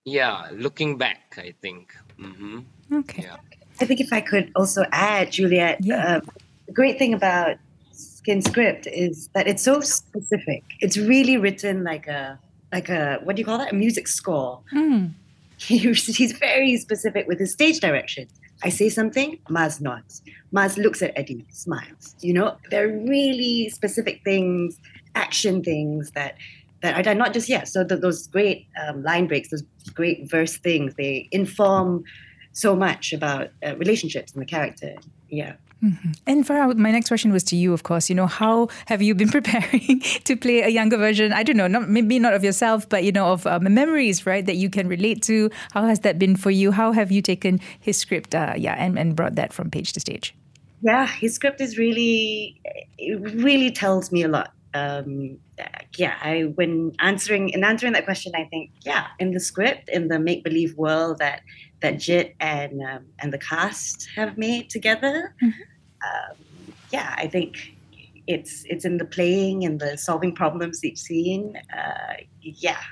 yeah 0.04 0.48
looking 0.52 0.98
back 0.98 1.38
i 1.38 1.54
think 1.62 1.94
mm-hmm. 2.18 2.60
okay 2.92 3.22
yeah. 3.22 3.36
I 3.80 3.84
think 3.84 4.00
if 4.00 4.12
I 4.12 4.20
could 4.20 4.52
also 4.54 4.84
add, 4.92 5.32
Juliet, 5.32 5.78
Yeah. 5.80 6.16
uh, 6.16 6.20
the 6.66 6.72
great 6.72 6.98
thing 6.98 7.14
about 7.14 7.56
Skin 7.90 8.42
Script 8.42 8.86
is 8.86 9.28
that 9.34 9.48
it's 9.48 9.62
so 9.62 9.80
specific. 9.80 10.62
It's 10.80 10.96
really 10.96 11.36
written 11.36 11.82
like 11.82 12.06
a 12.06 12.38
like 12.72 12.88
a 12.88 13.18
what 13.24 13.34
do 13.34 13.40
you 13.40 13.46
call 13.46 13.58
that? 13.58 13.72
A 13.72 13.74
music 13.74 14.06
score. 14.08 14.60
Mm. 14.72 15.14
He's, 15.58 16.16
he's 16.16 16.32
very 16.32 16.76
specific 16.76 17.28
with 17.28 17.38
his 17.38 17.52
stage 17.52 17.78
direction. 17.78 18.26
I 18.64 18.68
say 18.68 18.88
something, 18.88 19.38
Maz 19.48 19.80
nods. 19.80 20.20
Maz 20.52 20.76
looks 20.76 21.02
at 21.02 21.16
Edi, 21.16 21.46
smiles. 21.50 22.16
You 22.20 22.34
know, 22.34 22.56
they're 22.70 22.88
really 22.88 23.68
specific 23.68 24.22
things, 24.24 24.80
action 25.14 25.62
things 25.62 26.10
that 26.12 26.36
that 26.82 26.96
are 26.96 27.02
done 27.02 27.16
not 27.16 27.32
just 27.32 27.48
yet. 27.48 27.68
So 27.68 27.84
th- 27.84 28.00
those 28.00 28.26
great 28.26 28.66
um, 28.84 29.02
line 29.02 29.28
breaks, 29.28 29.50
those 29.50 29.62
great 29.94 30.28
verse 30.28 30.56
things, 30.56 30.94
they 30.96 31.28
inform 31.30 32.04
so 32.52 32.74
much 32.74 33.12
about 33.12 33.50
uh, 33.64 33.76
relationships 33.76 34.32
and 34.32 34.42
the 34.42 34.46
character. 34.46 34.96
Yeah. 35.28 35.54
And 36.28 36.46
Farah, 36.46 36.76
my 36.76 36.92
next 36.92 37.08
question 37.08 37.32
was 37.32 37.42
to 37.44 37.56
you, 37.56 37.72
of 37.72 37.82
course. 37.82 38.08
You 38.08 38.14
know, 38.14 38.28
how 38.28 38.68
have 38.86 39.02
you 39.02 39.16
been 39.16 39.28
preparing 39.38 40.00
to 40.24 40.36
play 40.36 40.60
a 40.60 40.68
younger 40.68 40.96
version? 40.96 41.32
I 41.32 41.42
don't 41.42 41.56
know, 41.56 41.66
not 41.66 41.88
maybe 41.88 42.20
not 42.20 42.34
of 42.34 42.44
yourself, 42.44 42.88
but 42.88 43.02
you 43.02 43.10
know, 43.10 43.32
of 43.32 43.46
um, 43.48 43.72
memories, 43.74 44.24
right, 44.24 44.46
that 44.46 44.56
you 44.56 44.70
can 44.70 44.86
relate 44.86 45.22
to. 45.22 45.50
How 45.72 45.84
has 45.86 46.00
that 46.00 46.20
been 46.20 46.36
for 46.36 46.52
you? 46.52 46.70
How 46.70 46.92
have 46.92 47.10
you 47.10 47.20
taken 47.20 47.58
his 47.80 47.96
script, 47.98 48.32
uh, 48.32 48.54
yeah, 48.56 48.74
and, 48.74 48.96
and 48.96 49.16
brought 49.16 49.34
that 49.34 49.52
from 49.52 49.70
page 49.70 49.92
to 49.94 50.00
stage? 50.00 50.34
Yeah, 50.82 51.06
his 51.06 51.34
script 51.34 51.60
is 51.60 51.78
really, 51.78 52.60
it 52.98 53.20
really 53.42 53.72
tells 53.72 54.12
me 54.12 54.22
a 54.22 54.28
lot. 54.28 54.52
Um, 54.74 55.38
yeah, 55.96 56.16
I 56.22 56.52
when 56.54 56.92
answering 56.98 57.50
in 57.50 57.64
answering 57.64 57.92
that 57.92 58.04
question, 58.04 58.32
I 58.34 58.44
think 58.44 58.70
yeah, 58.82 59.08
in 59.18 59.32
the 59.32 59.40
script, 59.40 59.88
in 59.88 60.08
the 60.08 60.18
make 60.18 60.44
believe 60.44 60.76
world 60.76 61.18
that 61.18 61.42
that 61.80 61.98
Jit 61.98 62.34
and 62.40 62.82
um, 62.82 63.06
and 63.18 63.32
the 63.32 63.38
cast 63.38 64.08
have 64.16 64.38
made 64.38 64.70
together, 64.70 65.34
um, 65.42 66.36
yeah, 66.90 67.14
I 67.18 67.26
think 67.26 67.76
it's 68.26 68.64
it's 68.66 68.84
in 68.84 68.98
the 68.98 69.04
playing 69.04 69.64
and 69.64 69.80
the 69.80 69.96
solving 69.98 70.34
problems 70.34 70.84
each 70.84 70.98
scene. 70.98 71.56
Uh, 71.76 72.14
yeah, 72.40 72.82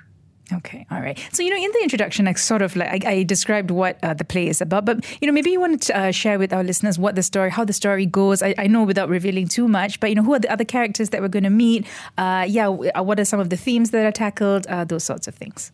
Okay, 0.53 0.87
all 0.91 1.01
right. 1.01 1.19
So, 1.33 1.43
you 1.43 1.51
know, 1.51 1.57
in 1.57 1.71
the 1.73 1.83
introduction, 1.83 2.27
I 2.27 2.33
sort 2.35 2.63
of 2.63 2.75
like 2.77 3.05
I, 3.05 3.11
I 3.11 3.23
described 3.23 3.71
what 3.71 3.99
uh, 4.03 4.15
the 4.15 4.25
play 4.25 4.49
is 4.49 4.61
about, 4.61 4.85
but 4.85 5.05
you 5.21 5.27
know, 5.27 5.33
maybe 5.33 5.51
you 5.51 5.61
want 5.61 5.83
to 5.83 5.97
uh, 5.97 6.11
share 6.11 6.39
with 6.39 6.53
our 6.53 6.65
listeners 6.65 6.99
what 6.99 7.15
the 7.15 7.23
story, 7.23 7.51
how 7.51 7.65
the 7.65 7.73
story 7.73 8.07
goes. 8.07 8.43
I, 8.43 8.55
I 8.59 8.67
know 8.67 8.83
without 8.83 9.09
revealing 9.09 9.49
too 9.49 9.69
much, 9.69 10.01
but 10.01 10.11
you 10.11 10.17
know, 10.17 10.23
who 10.23 10.35
are 10.35 10.39
the 10.39 10.51
other 10.51 10.65
characters 10.65 11.11
that 11.11 11.21
we're 11.21 11.29
going 11.29 11.45
to 11.45 11.51
meet? 11.51 11.87
Uh, 12.19 12.47
yeah, 12.49 12.69
uh, 12.69 13.03
what 13.03 13.21
are 13.21 13.25
some 13.25 13.41
of 13.41 13.51
the 13.51 13.57
themes 13.57 13.91
that 13.91 14.05
are 14.05 14.13
tackled? 14.13 14.67
Uh, 14.67 14.85
those 14.85 15.05
sorts 15.05 15.29
of 15.29 15.35
things. 15.35 15.73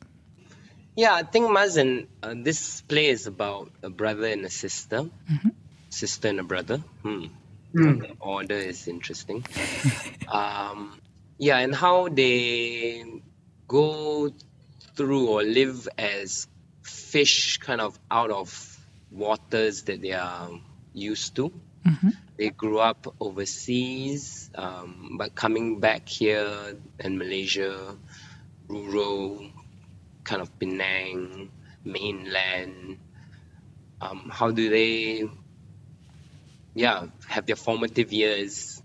Yeah, 0.96 1.14
I 1.14 1.22
think 1.22 1.50
Mazen, 1.50 2.06
uh, 2.22 2.34
this 2.36 2.80
play 2.82 3.06
is 3.06 3.26
about 3.26 3.70
a 3.82 3.90
brother 3.90 4.26
and 4.26 4.44
a 4.44 4.50
sister. 4.50 5.10
Sister 5.90 6.28
and 6.28 6.40
a 6.40 6.42
brother. 6.42 6.78
Hmm. 7.02 7.26
The 7.72 8.16
order 8.20 8.54
is 8.54 8.88
interesting. 8.88 9.44
um, 10.28 10.98
yeah, 11.38 11.58
and 11.58 11.74
how 11.74 12.08
they 12.08 13.04
go 13.68 14.32
through 14.96 15.28
or 15.28 15.42
live 15.42 15.88
as 15.98 16.48
fish 16.82 17.58
kind 17.58 17.80
of 17.80 17.98
out 18.10 18.30
of 18.30 18.50
waters 19.10 19.82
that 19.84 20.00
they 20.00 20.12
are 20.12 20.50
used 20.92 21.36
to. 21.36 21.52
They 22.36 22.50
grew 22.50 22.80
up 22.80 23.14
overseas, 23.20 24.50
um, 24.54 25.16
but 25.18 25.34
coming 25.34 25.80
back 25.80 26.08
here 26.08 26.74
in 26.98 27.16
Malaysia, 27.18 27.96
rural, 28.68 29.46
kind 30.24 30.42
of 30.42 30.58
Penang, 30.58 31.50
mainland. 31.84 32.98
Um, 34.00 34.28
how 34.32 34.50
do 34.50 34.68
they, 34.68 35.28
yeah, 36.74 37.06
have 37.28 37.46
their 37.46 37.56
formative 37.56 38.12
years 38.12 38.82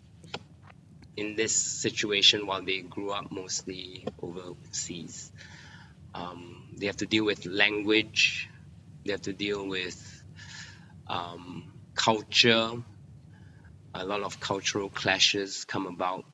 in 1.18 1.36
this 1.36 1.54
situation 1.56 2.48
while 2.48 2.62
they 2.62 2.82
grew 2.82 3.12
up 3.12 3.32
mostly 3.32 4.06
overseas? 4.22 5.32
Um, 6.14 6.70
they 6.78 6.88
have 6.88 6.98
to 6.98 7.06
deal 7.06 7.26
with 7.26 7.46
language. 7.46 8.50
They 9.06 9.12
have 9.12 9.22
to 9.24 9.34
deal 9.34 9.68
with 9.68 10.24
um, 11.08 11.72
culture. 11.96 12.72
A 13.94 14.06
lot 14.06 14.22
of 14.22 14.40
cultural 14.40 14.90
clashes 14.90 15.66
come 15.66 15.86
about 15.86 16.26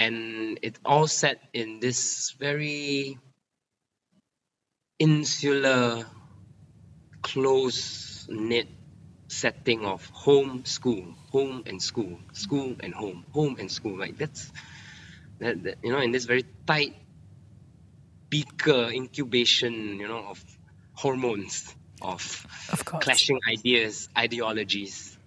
and 0.00 0.58
it 0.62 0.78
all 0.82 1.06
set 1.06 1.42
in 1.52 1.78
this 1.78 2.30
very 2.38 3.18
insular, 4.98 6.06
close 7.20 8.26
knit 8.30 8.68
setting 9.28 9.84
of 9.84 10.06
home, 10.06 10.64
school, 10.64 11.14
home 11.30 11.64
and 11.66 11.82
school, 11.82 12.18
school 12.32 12.76
and 12.80 12.94
home, 12.94 13.26
home 13.32 13.56
and 13.58 13.70
school. 13.70 13.98
Like 13.98 14.16
that's 14.16 14.50
that, 15.38 15.62
that 15.64 15.76
you 15.82 15.92
know, 15.92 16.00
in 16.00 16.12
this 16.12 16.24
very 16.24 16.46
tight 16.66 16.96
beaker 18.30 18.88
incubation, 18.90 19.98
you 20.00 20.08
know, 20.08 20.24
of 20.28 20.44
hormones, 20.94 21.74
of 22.00 22.46
Of 22.72 22.84
clashing 22.84 23.40
ideas, 23.48 24.08
ideologies. 24.16 25.18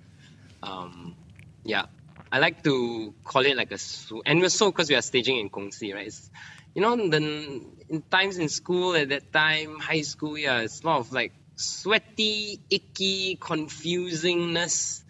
Um, 0.63 1.15
yeah, 1.63 1.85
I 2.31 2.39
like 2.39 2.63
to 2.63 3.13
call 3.23 3.45
it 3.45 3.55
like 3.57 3.71
a 3.71 3.77
su- 3.77 4.23
and 4.25 4.39
we're 4.39 4.49
so 4.49 4.71
because 4.71 4.89
we 4.89 4.95
are 4.95 5.01
staging 5.01 5.37
in 5.37 5.49
Kongsi, 5.49 5.93
right? 5.93 6.07
It's, 6.07 6.29
you 6.73 6.81
know, 6.81 6.95
then 7.09 7.77
in 7.89 8.01
times 8.03 8.37
in 8.37 8.49
school 8.49 8.95
at 8.95 9.09
that 9.09 9.31
time, 9.33 9.79
high 9.79 10.01
school, 10.01 10.37
yeah, 10.37 10.61
it's 10.61 10.81
a 10.81 10.87
lot 10.87 10.99
of 10.99 11.11
like 11.11 11.33
sweaty, 11.55 12.59
icky, 12.69 13.37
confusingness. 13.37 15.03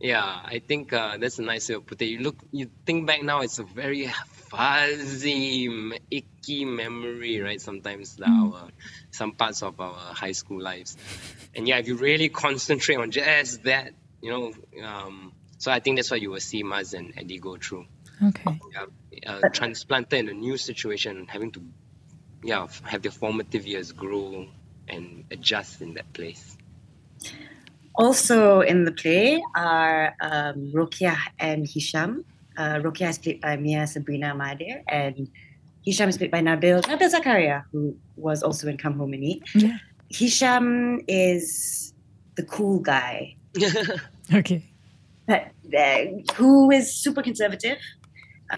Yeah, 0.00 0.22
I 0.22 0.60
think 0.60 0.92
uh, 0.92 1.16
that's 1.18 1.38
a 1.38 1.42
nice 1.42 1.68
way 1.68 1.76
of 1.76 1.86
putting 1.86 2.08
it. 2.08 2.10
You 2.12 2.18
look, 2.20 2.36
you 2.52 2.70
think 2.86 3.06
back 3.06 3.22
now, 3.22 3.40
it's 3.40 3.58
a 3.58 3.64
very 3.64 4.10
fuzzy, 4.50 5.92
icky 6.10 6.64
memory, 6.64 7.40
right? 7.40 7.60
Sometimes 7.60 8.16
the, 8.16 8.28
our 8.28 8.68
some 9.10 9.32
parts 9.32 9.62
of 9.62 9.80
our 9.80 9.94
high 10.14 10.32
school 10.32 10.60
lives, 10.62 10.96
and 11.54 11.66
yeah, 11.68 11.78
if 11.78 11.88
you 11.88 11.96
really 11.96 12.28
concentrate 12.28 12.96
on 12.96 13.10
just 13.10 13.64
that, 13.64 13.92
you 14.20 14.30
know, 14.30 14.52
um, 14.84 15.32
so 15.58 15.72
I 15.72 15.80
think 15.80 15.96
that's 15.96 16.10
what 16.10 16.20
you 16.20 16.30
will 16.30 16.40
see 16.40 16.62
Maz 16.62 16.94
and 16.94 17.12
Edi 17.18 17.38
go 17.38 17.56
through. 17.56 17.86
Okay. 18.22 18.60
Yeah, 18.72 18.86
uh, 19.26 19.48
transplanted 19.52 20.20
in 20.20 20.28
a 20.28 20.32
new 20.32 20.56
situation, 20.56 21.26
having 21.28 21.52
to, 21.52 21.62
yeah, 22.42 22.66
have 22.84 23.02
their 23.02 23.12
formative 23.12 23.66
years 23.66 23.92
grow 23.92 24.46
and 24.88 25.24
adjust 25.30 25.80
in 25.82 25.94
that 25.94 26.12
place. 26.12 26.56
Also 27.94 28.60
in 28.60 28.84
the 28.84 28.92
play 28.92 29.42
are 29.56 30.14
um, 30.20 30.72
Rokia 30.72 31.16
and 31.38 31.66
Hisham. 31.66 32.24
Uh, 32.58 32.80
Rokia 32.82 33.08
is 33.10 33.18
played 33.18 33.40
by 33.40 33.56
Mia 33.56 33.86
Sabrina 33.86 34.34
Mahadir, 34.34 34.82
and 34.88 35.30
Hisham 35.84 36.08
is 36.08 36.18
played 36.18 36.32
by 36.32 36.40
Nabil 36.42 36.82
Nabil 36.82 37.08
Zakaria, 37.14 37.62
who 37.72 37.96
was 38.16 38.42
also 38.42 38.66
in 38.68 38.76
Come 38.76 38.94
Home 38.98 39.12
and 39.14 39.22
Eat. 39.24 39.42
Yeah. 39.54 39.78
Hisham 40.10 41.00
is 41.06 41.94
the 42.34 42.42
cool 42.42 42.80
guy, 42.80 43.36
Okay. 44.34 44.62
but, 45.26 45.48
uh, 45.76 46.04
who 46.34 46.70
is 46.70 46.92
super 46.92 47.22
conservative, 47.22 47.78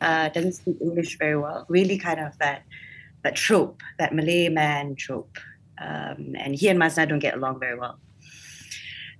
uh, 0.00 0.30
doesn't 0.30 0.52
speak 0.54 0.76
English 0.80 1.19
very 1.19 1.37
well. 1.37 1.66
Really, 1.69 1.99
kind 1.99 2.21
of 2.21 2.37
that 2.38 2.62
that 3.23 3.37
trope, 3.37 3.83
that 3.99 4.14
Malay 4.14 4.49
man 4.49 4.95
trope. 4.95 5.37
Um, 5.78 6.35
and 6.38 6.54
he 6.54 6.69
and 6.69 6.78
Mazna 6.80 7.07
don't 7.09 7.19
get 7.21 7.35
along 7.35 7.61
very 7.61 7.78
well. 7.78 7.99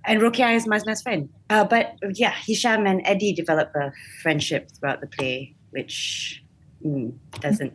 And 0.05 0.21
Rokia 0.21 0.55
is 0.55 0.67
Mazna's 0.67 1.01
friend. 1.01 1.29
Uh, 1.49 1.63
but 1.65 1.95
yeah, 2.15 2.33
Hisham 2.45 2.87
and 2.87 3.05
Edi 3.07 3.33
develop 3.33 3.71
a 3.75 3.91
friendship 4.21 4.69
throughout 4.79 5.01
the 5.01 5.07
play, 5.07 5.55
which 5.71 6.43
mm, 6.85 7.13
doesn't. 7.39 7.73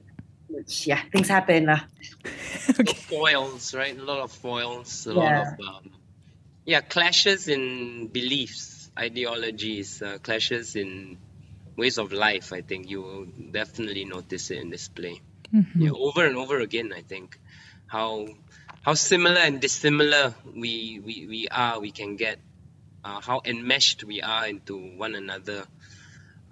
Which 0.48 0.86
yeah, 0.86 1.02
things 1.12 1.28
happen. 1.28 1.68
Uh, 1.68 1.80
foils, 3.08 3.74
right? 3.74 3.96
A 3.98 4.02
lot 4.02 4.20
of 4.20 4.32
foils, 4.32 5.06
a 5.06 5.14
Yeah. 5.14 5.40
lot 5.40 5.46
of 5.58 5.60
um, 5.60 5.90
yeah, 6.64 6.80
clashes 6.80 7.48
in 7.48 8.08
beliefs, 8.08 8.90
ideologies, 8.98 10.02
uh, 10.02 10.18
clashes 10.18 10.76
in 10.76 11.18
ways 11.76 11.98
of 11.98 12.12
life. 12.12 12.52
I 12.52 12.60
think 12.62 12.90
you 12.90 13.02
will 13.02 13.26
definitely 13.52 14.04
notice 14.04 14.50
it 14.50 14.58
in 14.58 14.70
this 14.70 14.88
play. 14.88 15.20
Yeah, 15.78 15.90
over 15.90 16.24
and 16.26 16.36
over 16.36 16.60
again. 16.60 16.92
I 16.92 17.02
think 17.02 17.38
how 17.86 18.26
how 18.86 18.94
similar 18.94 19.40
and 19.40 19.60
dissimilar 19.60 20.32
we 20.54 21.00
we, 21.04 21.26
we 21.26 21.48
are. 21.50 21.80
We 21.80 21.90
can 21.90 22.14
get 22.14 22.38
uh, 23.04 23.20
how 23.20 23.42
enmeshed 23.44 24.04
we 24.04 24.22
are 24.22 24.46
into 24.46 24.78
one 24.96 25.16
another. 25.16 25.64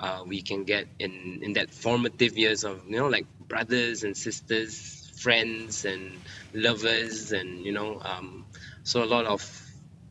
Uh, 0.01 0.25
we 0.27 0.43
can 0.43 0.65
get 0.65 0.89
in 0.99 1.41
in 1.43 1.53
that 1.53 1.73
formative 1.73 2.37
years 2.37 2.65
of 2.65 2.83
you 2.89 2.97
know 2.97 3.07
like 3.07 3.27
brothers 3.47 4.03
and 4.03 4.17
sisters, 4.17 5.13
friends 5.17 5.85
and 5.85 6.11
lovers, 6.53 7.31
and 7.31 7.65
you 7.65 7.73
know 7.73 8.01
um, 8.05 8.45
so 8.83 9.05
a 9.05 9.07
lot 9.07 9.27
of 9.27 9.41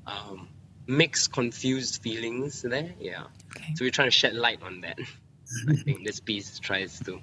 um, 0.08 0.48
mixed, 0.88 1.34
confused 1.34 2.02
feelings 2.02 2.62
there. 2.62 2.94
Yeah. 3.02 3.26
Okay. 3.58 3.76
So 3.76 3.84
we're 3.84 3.92
trying 3.92 4.08
to 4.08 4.18
shed 4.18 4.34
light 4.34 4.64
on 4.64 4.80
that. 4.82 4.98
I 5.70 5.76
think 5.76 6.06
this 6.06 6.22
piece 6.22 6.58
tries 6.60 7.00
to. 7.02 7.20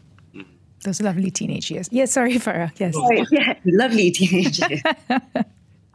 Those 0.85 1.01
lovely 1.01 1.31
teenage 1.31 1.71
years. 1.71 1.89
Yes, 1.91 2.13
sorry, 2.13 2.35
Farah. 2.35 2.73
Yes. 2.79 2.95
Sorry, 2.95 3.27
yeah, 3.31 3.55
lovely 3.65 4.11
teenager. 4.11 4.67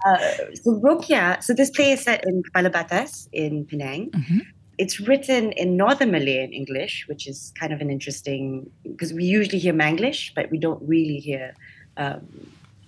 Uh, 0.05 0.19
so 0.53 0.79
Rokia, 0.81 1.41
so 1.43 1.51
this 1.51 1.71
play 1.71 1.91
is 1.91 2.01
set 2.03 2.23
in 2.27 2.43
Kepala 2.43 2.69
Batas 2.69 3.27
in 3.33 3.65
Penang. 3.65 4.11
Mm-hmm. 4.11 4.39
It's 4.77 4.99
written 4.99 5.51
in 5.53 5.75
Northern 5.77 6.11
Malay 6.11 6.43
and 6.43 6.53
English, 6.53 7.05
which 7.07 7.27
is 7.27 7.51
kind 7.59 7.73
of 7.73 7.81
an 7.81 7.89
interesting 7.89 8.69
because 8.83 9.13
we 9.13 9.23
usually 9.23 9.57
hear 9.57 9.73
Manglish, 9.73 10.31
but 10.35 10.51
we 10.51 10.59
don't 10.59 10.79
really 10.87 11.17
hear 11.17 11.55
um, 11.97 12.27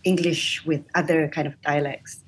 English 0.03 0.63
with 0.65 0.83
other 0.93 1.27
kind 1.27 1.47
of 1.47 1.59
dialects. 1.61 2.23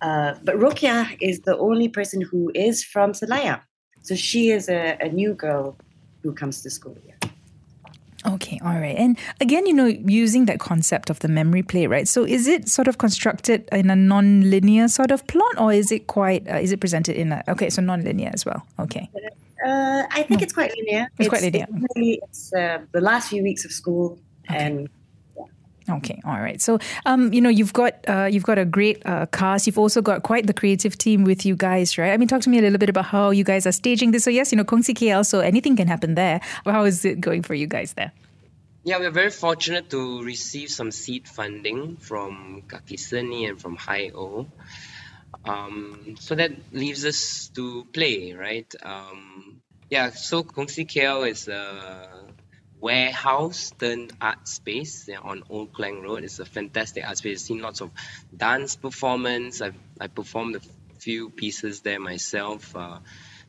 Uh, 0.00 0.34
but 0.42 0.56
Rokia 0.56 1.16
is 1.20 1.40
the 1.40 1.58
only 1.58 1.88
person 1.88 2.20
who 2.20 2.50
is 2.54 2.82
from 2.82 3.12
Selayang. 3.12 3.60
So 4.02 4.14
she 4.14 4.50
is 4.50 4.68
a, 4.68 4.96
a 5.00 5.08
new 5.08 5.34
girl 5.34 5.76
who 6.22 6.32
comes 6.32 6.62
to 6.62 6.70
school 6.70 6.96
here. 7.04 7.16
Okay, 8.26 8.58
all 8.64 8.74
right. 8.74 8.96
And 8.96 9.18
again, 9.40 9.66
you 9.66 9.74
know, 9.74 9.86
using 9.86 10.46
that 10.46 10.58
concept 10.58 11.10
of 11.10 11.18
the 11.20 11.28
memory 11.28 11.62
play, 11.62 11.86
right? 11.86 12.08
So 12.08 12.24
is 12.24 12.46
it 12.46 12.68
sort 12.68 12.88
of 12.88 12.96
constructed 12.98 13.68
in 13.70 13.90
a 13.90 13.96
non-linear 13.96 14.88
sort 14.88 15.10
of 15.10 15.26
plot 15.26 15.58
or 15.58 15.72
is 15.72 15.92
it 15.92 16.06
quite, 16.06 16.48
uh, 16.48 16.56
is 16.56 16.72
it 16.72 16.80
presented 16.80 17.16
in 17.16 17.32
a, 17.32 17.44
okay, 17.48 17.68
so 17.68 17.82
non-linear 17.82 18.30
as 18.32 18.46
well. 18.46 18.66
Okay. 18.78 19.10
Uh, 19.66 20.04
I 20.10 20.22
think 20.22 20.42
it's 20.42 20.52
quite 20.52 20.74
linear. 20.76 21.08
It's 21.18 21.28
quite 21.28 21.42
linear. 21.42 21.66
It's, 21.96 22.20
it's 22.22 22.54
uh, 22.54 22.80
the 22.92 23.00
last 23.00 23.28
few 23.28 23.42
weeks 23.42 23.64
of 23.64 23.72
school 23.72 24.18
and 24.48 24.88
Okay, 25.88 26.20
all 26.24 26.40
right. 26.40 26.62
So, 26.62 26.78
um, 27.04 27.32
you 27.32 27.42
know, 27.42 27.50
you've 27.50 27.74
got 27.74 27.96
uh, 28.08 28.24
you've 28.30 28.44
got 28.44 28.58
a 28.58 28.64
great 28.64 29.04
uh, 29.04 29.26
cast. 29.26 29.66
You've 29.66 29.78
also 29.78 30.00
got 30.00 30.22
quite 30.22 30.46
the 30.46 30.54
creative 30.54 30.96
team 30.96 31.24
with 31.24 31.44
you 31.44 31.54
guys, 31.54 31.98
right? 31.98 32.12
I 32.12 32.16
mean, 32.16 32.26
talk 32.26 32.40
to 32.42 32.50
me 32.50 32.58
a 32.58 32.62
little 32.62 32.78
bit 32.78 32.88
about 32.88 33.04
how 33.04 33.30
you 33.30 33.44
guys 33.44 33.66
are 33.66 33.72
staging 33.72 34.12
this. 34.12 34.24
So, 34.24 34.30
yes, 34.30 34.50
you 34.50 34.56
know, 34.56 34.64
Kongsi 34.64 34.94
KL, 34.94 35.26
so 35.26 35.40
anything 35.40 35.76
can 35.76 35.86
happen 35.86 36.14
there. 36.14 36.40
How 36.64 36.84
is 36.84 37.04
it 37.04 37.20
going 37.20 37.42
for 37.42 37.54
you 37.54 37.66
guys 37.66 37.92
there? 37.94 38.12
Yeah, 38.84 38.98
we're 38.98 39.10
very 39.10 39.30
fortunate 39.30 39.90
to 39.90 40.22
receive 40.22 40.70
some 40.70 40.90
seed 40.90 41.28
funding 41.28 41.96
from 41.96 42.62
Kakiseni 42.66 43.48
and 43.48 43.60
from 43.60 43.76
Hi-O. 43.76 44.46
Um, 45.44 46.16
so 46.18 46.34
that 46.34 46.52
leaves 46.72 47.04
us 47.04 47.50
to 47.54 47.84
play, 47.92 48.32
right? 48.32 48.72
Um, 48.82 49.60
yeah, 49.90 50.10
so 50.10 50.42
Kongsi 50.42 50.86
KL 50.86 51.28
is 51.28 51.48
a 51.48 52.08
warehouse 52.84 53.72
turned 53.78 54.12
art 54.20 54.46
space 54.46 55.08
on 55.22 55.42
Old 55.48 55.72
Klang 55.72 56.02
Road. 56.02 56.22
It's 56.22 56.38
a 56.38 56.44
fantastic 56.44 57.02
art 57.08 57.16
space. 57.16 57.40
I've 57.40 57.46
seen 57.46 57.60
lots 57.62 57.80
of 57.80 57.90
dance 58.36 58.76
performance. 58.76 59.62
I've, 59.62 59.74
I 59.98 60.08
performed 60.08 60.56
a 60.56 60.60
few 60.98 61.30
pieces 61.30 61.80
there 61.80 61.98
myself. 61.98 62.76
Uh, 62.76 62.98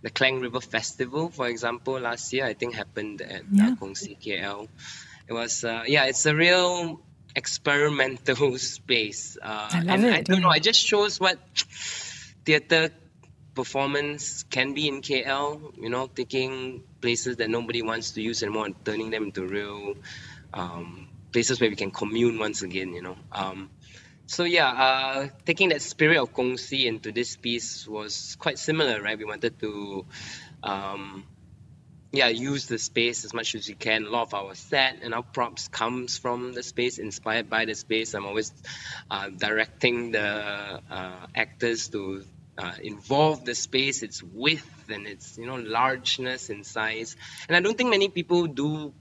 the 0.01 0.09
Klang 0.09 0.39
River 0.39 0.61
Festival, 0.61 1.29
for 1.29 1.47
example, 1.49 1.99
last 1.99 2.31
year 2.31 2.45
I 2.45 2.53
think 2.53 2.75
happened 2.75 3.21
at 3.21 3.43
Yeah. 3.51 3.71
uh, 3.71 3.75
Kongsi 3.75 4.17
KL. 4.23 4.69
It 5.27 5.33
was, 5.33 5.63
uh, 5.65 5.83
yeah, 5.85 6.05
it's 6.05 6.25
a 6.25 6.35
real 6.35 7.01
experimental 7.35 8.57
space. 8.75 9.37
Uh, 9.41 9.69
I 9.71 9.81
love 9.81 10.03
and 10.03 10.13
I 10.15 10.21
don't 10.21 10.41
know, 10.41 10.51
it 10.51 10.63
just 10.63 10.79
shows 10.79 11.19
what 11.19 11.39
theatre 12.45 12.89
performance 13.55 14.43
can 14.43 14.73
be 14.73 14.87
in 14.87 15.01
KL, 15.01 15.75
you 15.77 15.89
know, 15.89 16.07
taking 16.07 16.83
places 17.01 17.37
that 17.37 17.49
nobody 17.49 17.81
wants 17.81 18.11
to 18.11 18.21
use 18.21 18.43
anymore 18.43 18.65
and 18.67 18.85
turning 18.85 19.09
them 19.09 19.23
into 19.23 19.47
real 19.47 19.95
um, 20.53 21.07
places 21.31 21.59
where 21.59 21.69
we 21.69 21.75
can 21.75 21.91
commune 21.91 22.37
once 22.37 22.61
again, 22.61 22.93
you 22.93 23.01
know. 23.01 23.17
Um, 23.31 23.69
so 24.27 24.43
yeah, 24.43 24.69
uh, 24.69 25.27
taking 25.45 25.69
that 25.69 25.81
spirit 25.81 26.17
of 26.17 26.33
Kongsi 26.33 26.85
into 26.85 27.11
this 27.11 27.37
piece 27.37 27.87
was 27.87 28.35
quite 28.39 28.59
similar, 28.59 29.01
right? 29.01 29.17
We 29.17 29.25
wanted 29.25 29.59
to, 29.59 30.05
um, 30.63 31.25
yeah, 32.11 32.29
use 32.29 32.67
the 32.67 32.79
space 32.79 33.25
as 33.25 33.33
much 33.33 33.55
as 33.55 33.67
we 33.67 33.75
can. 33.75 34.05
A 34.05 34.09
lot 34.09 34.23
of 34.23 34.33
our 34.33 34.55
set 34.55 34.99
and 35.03 35.13
our 35.13 35.23
props 35.23 35.67
comes 35.67 36.17
from 36.17 36.53
the 36.53 36.63
space, 36.63 36.97
inspired 36.97 37.49
by 37.49 37.65
the 37.65 37.75
space. 37.75 38.13
I'm 38.13 38.25
always 38.25 38.51
uh, 39.11 39.29
directing 39.29 40.11
the 40.11 40.81
uh, 40.89 41.27
actors 41.35 41.89
to 41.89 42.23
uh, 42.57 42.73
involve 42.81 43.45
the 43.45 43.55
space, 43.55 44.03
its 44.03 44.23
width 44.23 44.89
and 44.89 45.07
its 45.07 45.37
you 45.37 45.45
know 45.45 45.55
largeness 45.55 46.49
and 46.49 46.65
size. 46.65 47.15
And 47.47 47.55
I 47.55 47.59
don't 47.59 47.77
think 47.77 47.89
many 47.89 48.09
people 48.09 48.47
do 48.47 48.93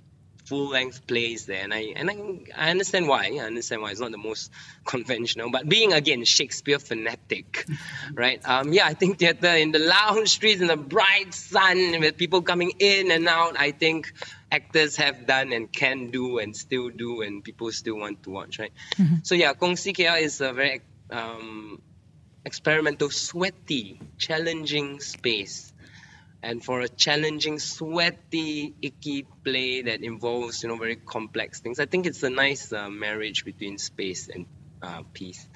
full 0.45 0.69
length 0.69 1.07
plays 1.07 1.47
there, 1.47 1.63
and 1.63 1.73
I 1.73 1.93
and 1.97 2.11
I, 2.11 2.67
I 2.67 2.71
understand 2.71 3.09
why. 3.09 3.31
I 3.33 3.45
understand 3.45 3.83
why 3.83 3.91
it's 3.91 4.01
not 4.01 4.11
the 4.11 4.19
most 4.19 4.51
conventional. 4.85 5.51
But 5.51 5.69
being 5.69 5.93
again 5.93 6.25
Shakespeare 6.25 6.79
fanatic, 6.79 7.67
right? 8.15 8.47
Um, 8.49 8.73
yeah, 8.73 8.87
I 8.87 8.95
think 8.95 9.19
theater 9.19 9.49
in 9.49 9.73
the 9.73 9.79
lounge 9.79 10.29
streets 10.29 10.61
in 10.61 10.67
the 10.67 10.77
bright 10.77 11.33
sun 11.33 12.01
with 12.01 12.17
people 12.17 12.43
coming 12.43 12.73
in 12.79 13.11
and 13.11 13.29
out. 13.29 13.59
I 13.59 13.71
think 13.71 14.13
actors 14.51 14.97
have 14.97 15.27
done 15.27 15.53
and 15.53 15.73
can 15.73 16.11
do 16.11 16.39
and 16.39 16.57
still 16.57 16.91
do, 16.91 17.23
and 17.23 17.43
people 17.43 17.71
still 17.73 17.97
want 17.97 18.23
to 18.25 18.31
watch, 18.31 18.59
right? 18.59 18.73
So 19.23 19.35
yeah, 19.35 19.55
Kongsi 19.55 19.95
KL 19.95 20.21
is 20.21 20.41
a 20.41 20.53
very 20.53 20.83
um, 21.11 21.81
experimental, 22.45 23.11
sweaty, 23.11 24.01
challenging 24.19 25.01
space. 25.01 25.73
And 26.43 26.63
for 26.63 26.81
a 26.81 26.89
challenging, 26.89 27.59
sweaty, 27.59 28.75
icky 28.83 29.27
play 29.45 29.81
that 29.81 30.03
involves, 30.03 30.63
you 30.63 30.69
know, 30.69 30.77
very 30.77 30.97
complex 30.97 31.61
things, 31.61 31.81
I 31.81 31.87
think 31.87 32.05
it's 32.05 32.23
a 32.23 32.29
nice 32.29 32.71
uh, 32.71 32.91
marriage 32.91 33.47
between 33.47 33.79
space 33.79 34.29
and 34.29 34.45
uh, 34.83 35.03
peace. 35.15 35.49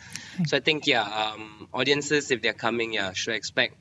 So 0.46 0.56
I 0.56 0.60
think, 0.60 0.86
yeah, 0.86 1.02
um, 1.02 1.68
audiences, 1.74 2.30
if 2.30 2.40
they're 2.40 2.54
coming, 2.54 2.94
yeah, 2.94 3.12
should 3.12 3.34
expect, 3.34 3.74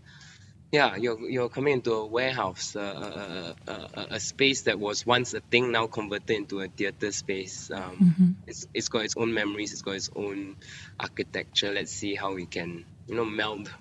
yeah, 0.74 0.98
you're, 0.98 1.18
you're 1.30 1.48
coming 1.48 1.76
into 1.76 1.94
a 1.94 2.06
warehouse, 2.06 2.76
uh, 2.76 3.56
a, 3.68 3.72
a, 3.72 3.74
a, 3.74 4.08
a 4.16 4.20
space 4.20 4.64
that 4.64 4.78
was 4.78 5.06
once 5.06 5.34
a 5.34 5.40
thing, 5.40 5.72
now 5.72 5.88
converted 5.88 6.36
into 6.36 6.60
a 6.60 6.68
theater 6.68 7.14
space. 7.14 7.72
Um, 7.72 8.36
it's, 8.46 8.68
it's 8.74 8.90
got 8.90 9.06
its 9.06 9.16
own 9.16 9.34
memories, 9.34 9.72
it's 9.72 9.82
got 9.82 9.96
its 9.96 10.10
own 10.14 10.58
architecture. 11.00 11.72
Let's 11.72 11.94
see 11.94 12.16
how 12.16 12.34
we 12.34 12.48
can, 12.48 12.84
you 13.08 13.16
know, 13.16 13.26
meld 13.26 13.74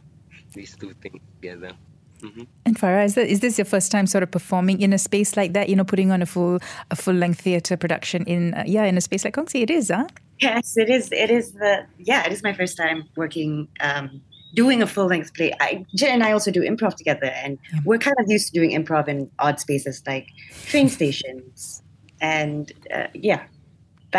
these 0.54 0.76
two 0.76 0.92
things 1.02 1.20
together. 1.40 1.72
hmm 2.20 2.44
And 2.64 2.78
Farah, 2.78 3.04
is, 3.04 3.14
that, 3.14 3.26
is 3.28 3.40
this 3.40 3.58
your 3.58 3.64
first 3.64 3.92
time 3.92 4.06
sort 4.06 4.22
of 4.22 4.30
performing 4.30 4.80
in 4.80 4.92
a 4.92 4.98
space 4.98 5.36
like 5.36 5.52
that? 5.52 5.68
You 5.68 5.76
know, 5.76 5.84
putting 5.84 6.10
on 6.10 6.22
a 6.22 6.26
full 6.26 6.58
a 6.90 6.96
full 6.96 7.14
length 7.14 7.40
theatre 7.40 7.76
production 7.76 8.24
in 8.24 8.54
uh, 8.54 8.64
yeah 8.66 8.84
in 8.84 8.96
a 8.96 9.00
space 9.00 9.24
like 9.24 9.34
Kongsi? 9.34 9.62
It 9.62 9.70
is, 9.70 9.90
huh? 9.90 10.06
Yes, 10.40 10.76
it 10.76 10.90
is. 10.90 11.10
It 11.12 11.30
is 11.30 11.52
the 11.52 11.86
yeah. 11.98 12.26
It 12.26 12.32
is 12.32 12.42
my 12.42 12.52
first 12.52 12.76
time 12.76 13.04
working, 13.16 13.68
um, 13.80 14.20
doing 14.54 14.82
a 14.82 14.86
full 14.86 15.06
length 15.06 15.34
play. 15.34 15.52
I, 15.60 15.84
Jen 15.94 16.12
and 16.12 16.22
I 16.22 16.32
also 16.32 16.50
do 16.50 16.60
improv 16.60 16.94
together, 16.96 17.26
and 17.26 17.58
we're 17.84 17.98
kind 17.98 18.16
of 18.18 18.30
used 18.30 18.52
to 18.52 18.52
doing 18.52 18.70
improv 18.70 19.08
in 19.08 19.30
odd 19.38 19.60
spaces 19.60 20.02
like 20.06 20.28
train 20.66 20.88
stations 20.98 21.82
and 22.20 22.72
uh, 22.92 23.06
yeah, 23.14 23.44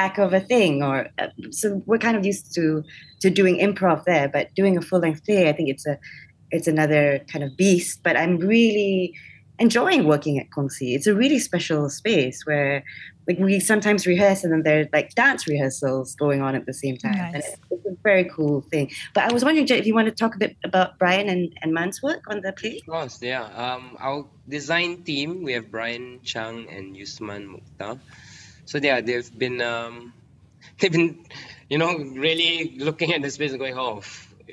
back 0.02 0.20
of 0.20 0.32
a 0.32 0.44
thing. 0.54 0.84
Or 0.84 0.98
uh, 1.18 1.30
so 1.50 1.82
we're 1.90 2.04
kind 2.08 2.18
of 2.18 2.24
used 2.32 2.54
to 2.56 2.84
to 3.22 3.28
doing 3.42 3.56
improv 3.68 4.04
there. 4.12 4.28
But 4.36 4.54
doing 4.62 4.78
a 4.78 4.84
full 4.88 5.00
length 5.00 5.26
play, 5.26 5.50
I 5.50 5.54
think 5.54 5.70
it's 5.70 5.86
a 5.94 5.96
it's 6.56 6.68
another 6.76 7.04
kind 7.32 7.44
of 7.44 7.58
beast. 7.62 7.96
But 8.04 8.16
I'm 8.16 8.38
really 8.38 9.14
enjoying 9.60 10.02
working 10.14 10.36
at 10.42 10.48
Kongsi. 10.56 10.90
It's 10.96 11.08
a 11.08 11.16
really 11.16 11.40
special 11.40 11.90
space 11.90 12.46
where 12.46 12.84
like 13.28 13.40
we 13.40 13.60
sometimes 13.60 14.08
rehearse 14.08 14.44
and 14.44 14.54
then 14.54 14.64
there's 14.64 14.88
like 14.94 15.14
dance 15.16 15.48
rehearsals 15.48 16.16
going 16.16 16.42
on 16.42 16.56
at 16.56 16.66
the 16.66 16.74
same 16.74 16.96
time. 16.96 17.16
And 17.16 17.34
Nice. 17.34 17.48
it's, 17.48 17.58
it's 17.72 17.86
a 17.86 17.96
very 18.04 18.26
cool 18.36 18.62
thing. 18.72 18.92
But 19.16 19.26
I 19.30 19.34
was 19.34 19.44
wondering, 19.44 19.66
Jay, 19.68 19.78
if 19.78 19.86
you 19.86 19.96
want 20.00 20.08
to 20.08 20.16
talk 20.24 20.36
a 20.36 20.38
bit 20.38 20.56
about 20.64 20.98
Brian 20.98 21.28
and, 21.28 21.44
and 21.62 21.74
Man's 21.74 22.02
work 22.02 22.24
on 22.32 22.42
the 22.42 22.54
play? 22.54 22.78
Of 22.78 22.86
course, 22.86 23.22
yeah. 23.22 23.44
Um, 23.64 23.98
our 24.00 24.26
design 24.48 25.04
team, 25.04 25.44
we 25.44 25.52
have 25.58 25.68
Brian 25.70 26.22
Chang 26.24 26.70
and 26.70 26.96
Yusman 26.96 27.44
Mukhtar. 27.54 28.00
So 28.68 28.80
yeah, 28.80 29.00
they've 29.00 29.40
been 29.40 29.62
um, 29.62 30.14
they've 30.78 30.92
been, 30.92 31.26
you 31.70 31.78
know, 31.78 31.98
really 31.98 32.76
looking 32.78 33.14
at 33.14 33.22
the 33.22 33.32
space 33.32 33.52
and 33.52 33.60
going, 33.60 33.78
oh, 33.78 34.02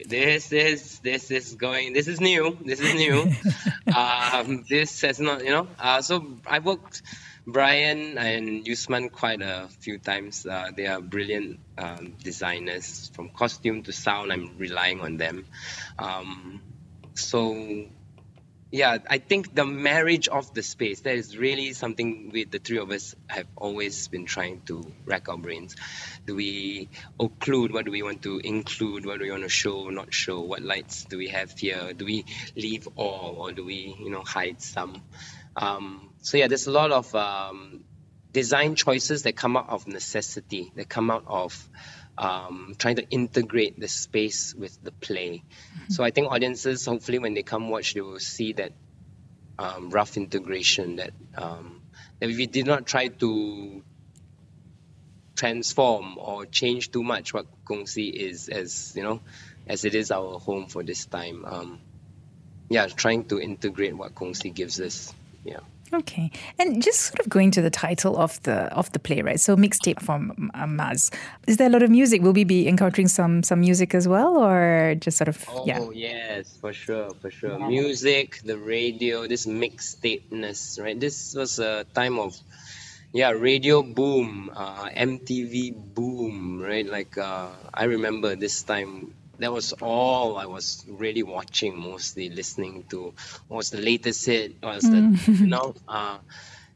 this 0.06 0.52
is 0.52 1.00
this 1.00 1.32
is 1.32 1.54
going, 1.56 1.94
this 1.94 2.06
is 2.06 2.20
new, 2.20 2.56
this 2.64 2.78
is 2.78 2.94
new. 2.94 3.32
um, 3.96 4.64
this 4.70 5.00
has 5.00 5.18
not, 5.18 5.44
you 5.44 5.50
know. 5.50 5.66
Uh, 5.80 6.00
so 6.00 6.38
I 6.46 6.60
worked 6.60 7.02
Brian 7.44 8.16
and 8.16 8.64
Yusman 8.64 9.10
quite 9.10 9.42
a 9.42 9.68
few 9.80 9.98
times. 9.98 10.46
Uh, 10.46 10.70
they 10.76 10.86
are 10.86 11.00
brilliant 11.00 11.58
um, 11.76 12.14
designers 12.22 13.10
from 13.14 13.30
costume 13.30 13.82
to 13.82 13.92
sound. 13.92 14.32
I'm 14.32 14.56
relying 14.58 15.00
on 15.00 15.16
them. 15.16 15.44
Um, 15.98 16.62
so 17.14 17.86
yeah, 18.74 18.98
I 19.08 19.18
think 19.18 19.54
the 19.54 19.64
marriage 19.64 20.26
of 20.26 20.52
the 20.52 20.60
space 20.60 21.02
that 21.02 21.14
is 21.14 21.38
really 21.38 21.74
something 21.74 22.30
we 22.32 22.42
the 22.42 22.58
three 22.58 22.78
of 22.78 22.90
us 22.90 23.14
have 23.28 23.46
always 23.54 24.08
been 24.08 24.26
trying 24.26 24.62
to 24.62 24.92
rack 25.04 25.28
our 25.28 25.36
brains. 25.36 25.76
Do 26.26 26.34
we 26.34 26.88
occlude? 27.20 27.72
What 27.72 27.84
do 27.84 27.92
we 27.92 28.02
want 28.02 28.22
to 28.22 28.38
include? 28.38 29.06
What 29.06 29.20
do 29.20 29.26
we 29.26 29.30
want 29.30 29.44
to 29.44 29.48
show, 29.48 29.90
not 29.90 30.12
show? 30.12 30.40
What 30.40 30.62
lights 30.62 31.04
do 31.04 31.18
we 31.18 31.28
have 31.28 31.56
here? 31.56 31.92
Do 31.92 32.04
we 32.04 32.24
leave 32.56 32.88
all, 32.96 33.36
or 33.38 33.52
do 33.52 33.64
we, 33.64 33.94
you 33.96 34.10
know, 34.10 34.24
hide 34.24 34.60
some? 34.60 35.00
Um, 35.54 36.10
so 36.22 36.36
yeah, 36.36 36.48
there's 36.48 36.66
a 36.66 36.72
lot 36.72 36.90
of 36.90 37.14
um, 37.14 37.84
design 38.32 38.74
choices 38.74 39.22
that 39.22 39.36
come 39.36 39.56
out 39.56 39.68
of 39.68 39.86
necessity, 39.86 40.72
that 40.74 40.88
come 40.88 41.12
out 41.12 41.26
of 41.28 41.68
um, 42.16 42.74
trying 42.78 42.96
to 42.96 43.08
integrate 43.10 43.78
the 43.78 43.88
space 43.88 44.54
with 44.54 44.78
the 44.82 44.92
play. 44.92 45.42
So 45.90 46.04
I 46.04 46.10
think 46.10 46.30
audiences, 46.30 46.86
hopefully, 46.86 47.18
when 47.18 47.34
they 47.34 47.42
come 47.42 47.68
watch, 47.68 47.94
they 47.94 48.00
will 48.00 48.18
see 48.20 48.52
that 48.54 48.72
um, 49.58 49.90
rough 49.90 50.16
integration. 50.16 50.96
That 50.96 51.12
um, 51.36 51.80
that 52.20 52.28
we 52.28 52.46
did 52.46 52.66
not 52.66 52.86
try 52.86 53.08
to 53.08 53.82
transform 55.36 56.16
or 56.18 56.46
change 56.46 56.90
too 56.90 57.02
much 57.02 57.34
what 57.34 57.46
Kongsi 57.66 58.12
is 58.12 58.48
as 58.48 58.92
you 58.94 59.02
know 59.02 59.20
as 59.66 59.84
it 59.84 59.94
is 59.94 60.10
our 60.10 60.38
home 60.38 60.66
for 60.66 60.82
this 60.82 61.06
time. 61.06 61.44
Um, 61.44 61.78
yeah, 62.68 62.86
trying 62.86 63.24
to 63.26 63.40
integrate 63.40 63.96
what 63.96 64.14
Kongsi 64.14 64.54
gives 64.54 64.80
us. 64.80 65.12
Yeah. 65.44 65.60
Okay, 65.92 66.30
and 66.58 66.82
just 66.82 67.00
sort 67.00 67.20
of 67.20 67.28
going 67.28 67.50
to 67.52 67.62
the 67.62 67.70
title 67.70 68.16
of 68.16 68.42
the 68.42 68.72
of 68.74 68.90
the 68.92 68.98
play, 68.98 69.22
right? 69.22 69.38
So 69.38 69.56
mixtape 69.56 70.00
from 70.00 70.50
uh, 70.54 70.64
Maz. 70.64 71.12
Is 71.46 71.58
there 71.58 71.68
a 71.68 71.70
lot 71.70 71.82
of 71.82 71.90
music? 71.90 72.22
Will 72.22 72.32
we 72.32 72.44
be 72.44 72.66
encountering 72.66 73.06
some 73.06 73.42
some 73.42 73.60
music 73.60 73.94
as 73.94 74.08
well, 74.08 74.36
or 74.36 74.94
just 74.98 75.18
sort 75.18 75.28
of? 75.28 75.44
Oh 75.48 75.64
yeah. 75.66 75.86
yes, 75.92 76.56
for 76.60 76.72
sure, 76.72 77.10
for 77.20 77.30
sure. 77.30 77.58
Music, 77.68 78.40
the 78.44 78.58
radio, 78.58 79.26
this 79.26 79.46
mixtapeness, 79.46 80.80
right? 80.80 80.98
This 80.98 81.34
was 81.34 81.58
a 81.58 81.84
time 81.94 82.18
of 82.18 82.34
yeah, 83.12 83.30
radio 83.30 83.82
boom, 83.82 84.50
uh, 84.54 84.88
MTV 84.90 85.94
boom, 85.94 86.60
right? 86.60 86.86
Like 86.86 87.16
uh, 87.16 87.50
I 87.72 87.84
remember 87.84 88.34
this 88.34 88.64
time 88.64 89.14
that 89.38 89.52
was 89.52 89.72
all 89.80 90.36
I 90.36 90.46
was 90.46 90.84
really 90.88 91.22
watching, 91.22 91.76
mostly 91.78 92.28
listening 92.30 92.84
to 92.90 93.12
what 93.48 93.56
was 93.58 93.70
the 93.70 93.80
latest 93.80 94.24
hit, 94.26 94.56
what 94.60 94.76
was 94.76 94.84
the 94.84 94.96
Mm. 94.96 95.40
you 95.40 95.46
know, 95.46 95.74
uh, 95.88 96.18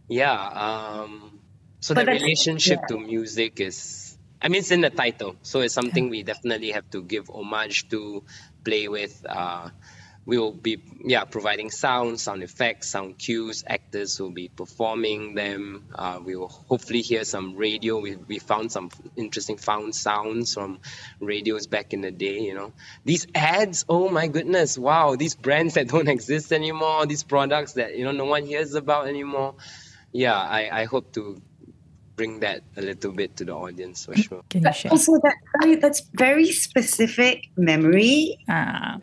yeah. 0.08 0.34
Um, 0.34 1.38
so 1.80 1.94
But 1.94 2.06
the 2.06 2.12
relationship 2.12 2.80
yeah. 2.82 2.96
to 2.96 3.00
music 3.00 3.60
is, 3.60 4.16
I 4.42 4.48
mean, 4.48 4.60
it's 4.60 4.70
in 4.70 4.80
the 4.80 4.90
title, 4.90 5.36
so 5.42 5.60
it's 5.60 5.74
something 5.74 6.10
we 6.10 6.22
definitely 6.22 6.72
have 6.72 6.88
to 6.90 7.02
give 7.02 7.28
homage 7.30 7.88
to, 7.90 8.22
play 8.64 8.88
with. 8.88 9.24
Uh, 9.28 9.70
we 10.28 10.36
will 10.36 10.52
be 10.52 10.78
yeah 11.02 11.24
providing 11.24 11.70
sound, 11.70 12.20
sound 12.20 12.42
effects, 12.42 12.90
sound 12.90 13.16
cues. 13.16 13.64
Actors 13.66 14.20
will 14.20 14.30
be 14.30 14.48
performing 14.48 15.34
them. 15.34 15.86
Uh, 15.94 16.20
we 16.22 16.36
will 16.36 16.48
hopefully 16.48 17.00
hear 17.00 17.24
some 17.24 17.56
radio. 17.56 17.98
We, 17.98 18.16
we 18.16 18.38
found 18.38 18.70
some 18.70 18.90
interesting 19.16 19.56
found 19.56 19.94
sounds 19.94 20.52
from 20.52 20.80
radios 21.18 21.66
back 21.66 21.94
in 21.94 22.02
the 22.02 22.10
day. 22.10 22.40
You 22.40 22.52
know 22.52 22.72
these 23.06 23.26
ads. 23.34 23.86
Oh 23.88 24.10
my 24.10 24.26
goodness! 24.28 24.76
Wow, 24.76 25.16
these 25.16 25.34
brands 25.34 25.72
that 25.74 25.88
don't 25.94 26.08
exist 26.08 26.52
anymore. 26.52 27.06
These 27.06 27.22
products 27.24 27.72
that 27.72 27.96
you 27.96 28.04
know 28.04 28.12
no 28.12 28.26
one 28.26 28.44
hears 28.44 28.74
about 28.74 29.08
anymore. 29.08 29.54
Yeah, 30.12 30.36
I, 30.36 30.82
I 30.82 30.84
hope 30.84 31.10
to 31.14 31.40
bring 32.16 32.40
that 32.40 32.64
a 32.76 32.82
little 32.82 33.12
bit 33.12 33.36
to 33.36 33.46
the 33.46 33.54
audience 33.54 34.04
for 34.04 34.14
sure. 34.14 34.42
Can 34.50 34.66
you 34.66 34.72
share? 34.74 34.92
Also, 34.92 35.12
that 35.22 35.78
that's 35.80 36.02
very 36.12 36.52
specific 36.52 37.48
memory 37.56 38.36
Ah, 38.46 38.98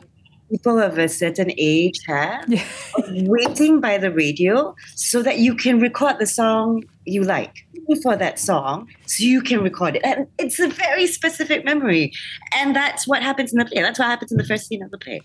people 0.49 0.79
of 0.79 0.97
a 0.97 1.07
certain 1.07 1.51
age 1.57 1.99
have 2.07 2.45
yeah. 2.47 2.63
waiting 3.07 3.81
by 3.81 3.97
the 3.97 4.11
radio 4.11 4.75
so 4.95 5.21
that 5.21 5.39
you 5.39 5.55
can 5.55 5.79
record 5.79 6.17
the 6.19 6.27
song 6.27 6.83
you 7.05 7.23
like. 7.23 7.65
For 8.01 8.15
that 8.15 8.39
song 8.39 8.89
so 9.05 9.23
you 9.23 9.41
can 9.41 9.61
record 9.61 9.97
it. 9.97 10.01
And 10.03 10.27
it's 10.39 10.59
a 10.59 10.67
very 10.67 11.05
specific 11.05 11.63
memory. 11.63 12.13
And 12.55 12.75
that's 12.75 13.07
what 13.07 13.21
happens 13.21 13.53
in 13.53 13.59
the 13.59 13.65
play. 13.65 13.79
That's 13.83 13.99
what 13.99 14.07
happens 14.07 14.31
in 14.31 14.39
the 14.39 14.43
first 14.43 14.65
scene 14.65 14.81
of 14.81 14.89
the 14.89 14.97
play. 14.97 15.21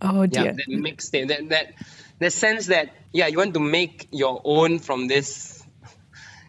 Oh 0.00 0.22
yeah 0.22 0.26
dear. 0.26 0.52
that 0.52 0.68
mixtape 0.68 1.28
that 1.28 1.48
that 1.48 1.74
the 2.18 2.30
sense 2.30 2.66
that 2.66 2.94
yeah 3.12 3.26
you 3.26 3.36
want 3.36 3.54
to 3.54 3.60
make 3.60 4.08
your 4.10 4.40
own 4.44 4.78
from 4.78 5.08
this 5.08 5.62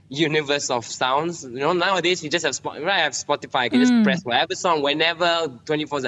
universe 0.10 0.70
of 0.70 0.86
sounds. 0.86 1.44
You 1.44 1.50
know 1.52 1.74
nowadays 1.74 2.24
you 2.24 2.30
just 2.30 2.46
have 2.46 2.56
Spot- 2.56 2.82
right 2.82 3.00
I 3.00 3.00
have 3.00 3.14
spotify. 3.14 3.56
I 3.56 3.70
can 3.70 3.80
just 3.80 3.94
hmm. 3.94 4.04
press 4.04 4.24
whatever 4.24 4.56
song 4.56 4.82
whenever 4.82 5.48
24 5.66 6.02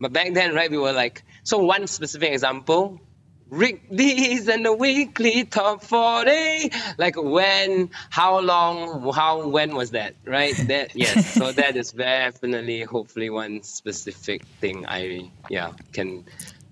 but 0.00 0.12
back 0.12 0.32
then 0.34 0.54
right 0.54 0.70
we 0.70 0.78
were 0.78 0.92
like 0.92 1.22
so 1.42 1.58
one 1.58 1.86
specific 1.86 2.32
example 2.32 3.00
Rick 3.50 3.94
Dees 3.94 4.48
and 4.48 4.64
the 4.64 4.72
weekly 4.72 5.44
top 5.44 5.84
40 5.84 6.72
like 6.98 7.14
when 7.16 7.90
how 8.10 8.40
long 8.40 9.12
how 9.12 9.46
when 9.46 9.76
was 9.76 9.90
that 9.92 10.16
right? 10.24 10.56
That 10.66 10.96
yes. 10.96 11.34
So 11.34 11.52
that 11.52 11.76
is 11.76 11.92
definitely 11.92 12.82
hopefully 12.82 13.30
one 13.30 13.62
specific 13.62 14.44
thing 14.60 14.86
i 14.86 15.30
yeah 15.50 15.72
can 15.92 16.24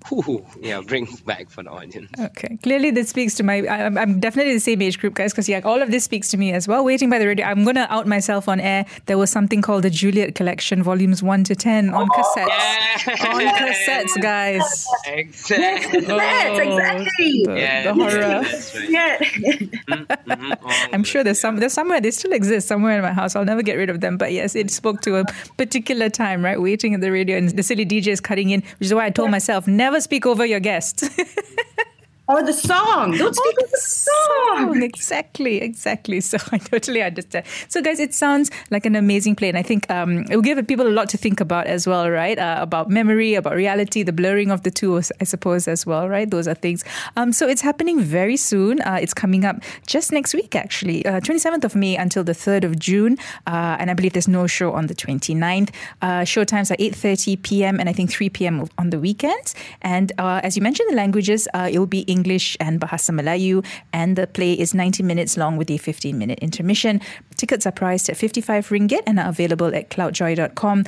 whew, 0.09 0.45
yeah 0.61 0.81
bring 0.81 1.07
back 1.27 1.51
for 1.51 1.63
the 1.63 1.71
audience 1.71 2.11
Okay. 2.19 2.59
Clearly, 2.63 2.91
this 2.91 3.09
speaks 3.11 3.35
to 3.37 3.43
my. 3.43 3.59
I- 3.67 3.83
I'm, 3.87 3.97
I'm 3.99 4.21
definitely 4.21 4.55
the 4.55 4.61
same 4.61 4.81
age 4.83 4.99
group, 4.99 5.15
guys, 5.15 5.33
because 5.33 5.49
yeah, 5.49 5.61
all 5.65 5.81
of 5.83 5.91
this 5.91 6.05
speaks 6.05 6.31
to 6.31 6.37
me 6.37 6.53
as 6.53 6.69
well. 6.69 6.85
Waiting 6.85 7.11
by 7.11 7.19
the 7.19 7.27
radio. 7.27 7.47
I'm 7.47 7.65
gonna 7.65 7.87
out 7.91 8.07
myself 8.07 8.49
on 8.49 8.61
air. 8.61 8.85
There 9.07 9.19
was 9.19 9.31
something 9.31 9.61
called 9.63 9.83
the 9.85 9.91
Juliet 9.91 10.35
Collection, 10.35 10.83
volumes 10.83 11.23
one 11.23 11.45
to 11.45 11.55
ten, 11.55 11.93
on 11.95 12.09
cassettes. 12.09 12.47
yeah. 12.49 13.35
On 13.35 13.41
cassettes, 13.43 14.21
guys. 14.23 14.87
exactly 15.07 16.01
yes 16.07 16.59
exactly 16.59 17.43
The, 17.45 17.55
yeah 17.57 17.83
the 17.85 17.95
horror. 17.95 18.43
that's 18.43 18.75
right. 18.77 18.89
yeah 18.91 19.19
Mhm. 19.19 20.57
Oh, 20.63 20.87
I'm 20.93 21.05
sure 21.05 21.25
there's 21.25 21.41
some 21.41 21.57
there's 21.57 21.73
somewhere 21.73 22.01
they 22.01 22.11
still 22.11 22.33
exist 22.33 22.69
somewhere 22.69 22.97
in 22.97 23.03
my 23.03 23.13
house. 23.13 23.35
I'll 23.37 23.45
never 23.45 23.63
get 23.63 23.75
rid 23.77 23.91
of 23.91 24.01
them. 24.01 24.17
But 24.17 24.33
yes, 24.33 24.55
it 24.55 24.71
spoke 24.71 25.01
to 25.03 25.17
a 25.17 25.25
particular 25.57 26.09
time, 26.09 26.45
right? 26.45 26.61
Waiting 26.61 26.95
at 26.95 27.01
the 27.01 27.11
radio 27.13 27.37
and 27.37 27.51
the 27.51 27.63
silly 27.63 27.85
DJ 27.87 28.09
is 28.09 28.21
cutting 28.21 28.51
in, 28.51 28.61
which 28.79 28.87
is 28.87 28.95
why 28.95 29.07
I 29.07 29.11
told 29.11 29.31
myself 29.31 29.67
never 29.67 29.92
speak 30.01 30.27
over 30.27 30.45
your 30.45 30.61
guests. 30.61 31.09
or 32.29 32.43
the 32.43 32.53
song 32.53 33.17
don't 33.17 33.35
speak 33.35 33.57
of 33.63 33.71
the 33.71 33.79
song 33.79 34.83
Exactly, 34.83 35.61
exactly. 35.61 36.21
So 36.33 36.39
I 36.51 36.59
totally 36.59 37.03
understand. 37.03 37.45
So, 37.69 37.83
guys, 37.83 37.99
it 38.01 38.15
sounds 38.15 38.51
like 38.71 38.87
an 38.87 38.97
amazing 38.97 39.37
play, 39.37 39.49
and 39.49 39.59
I 39.59 39.63
think 39.63 39.91
um, 39.91 40.25
it 40.31 40.37
will 40.37 40.43
give 40.43 40.65
people 40.67 40.87
a 40.87 40.95
lot 40.99 41.09
to 41.11 41.17
think 41.17 41.41
about 41.41 41.67
as 41.67 41.87
well, 41.87 42.11
right? 42.11 42.39
Uh, 42.39 42.59
about 42.61 42.89
memory, 42.89 43.35
about 43.35 43.55
reality, 43.55 44.03
the 44.03 44.13
blurring 44.13 44.51
of 44.51 44.63
the 44.63 44.71
two, 44.71 44.97
I 45.21 45.25
suppose, 45.25 45.69
as 45.69 45.85
well, 45.85 46.09
right? 46.09 46.31
Those 46.31 46.49
are 46.49 46.55
things. 46.55 46.85
Um, 47.17 47.33
so 47.33 47.49
it's 47.49 47.61
happening 47.61 48.01
very 48.01 48.37
soon. 48.37 48.81
Uh, 48.81 48.99
it's 49.01 49.13
coming 49.15 49.45
up 49.45 49.57
just 49.87 50.13
next 50.13 50.33
week, 50.33 50.55
actually, 50.55 51.05
uh, 51.05 51.21
27th 51.21 51.65
of 51.65 51.75
May 51.75 51.97
until 51.97 52.25
the 52.25 52.33
3rd 52.33 52.65
of 52.65 52.79
June, 52.79 53.19
uh, 53.47 53.77
and 53.79 53.91
I 53.91 53.95
believe 53.95 54.13
there's 54.13 54.29
no 54.29 54.47
show 54.47 54.73
on 54.73 54.87
the 54.87 54.95
29th. 54.95 55.71
Uh, 56.01 56.25
show 56.25 56.45
times 56.45 56.71
are 56.71 56.77
8:30 56.77 57.43
p.m. 57.43 57.81
and 57.81 57.89
I 57.89 57.93
think 57.93 58.11
3 58.11 58.31
p.m. 58.31 58.67
on 58.79 58.91
the 58.91 58.99
weekends. 58.99 59.55
And 59.83 60.13
uh, 60.19 60.41
as 60.43 60.57
you 60.57 60.63
mentioned, 60.63 60.91
the 60.91 60.97
languages 60.97 61.49
uh, 61.53 61.69
it 61.71 61.79
will 61.79 61.87
be 61.87 62.01
English 62.01 62.22
and 62.61 62.81
Bahasa 62.81 63.11
Melayu, 63.11 63.65
and 63.93 64.17
the 64.17 64.27
play 64.27 64.53
is 64.53 64.75
90 64.75 65.03
minutes 65.03 65.37
long 65.37 65.57
with 65.57 65.71
a 65.71 65.79
15 65.79 66.19
minute 66.19 66.39
intermission. 66.41 67.01
Tickets 67.37 67.67
are 67.67 67.73
priced 67.73 68.09
at 68.09 68.17
55 68.17 68.69
ringgit 68.69 69.03
and 69.07 69.19
are 69.19 69.29
available 69.29 69.75
at 69.75 69.91
cloudjoi.com. 69.91 70.85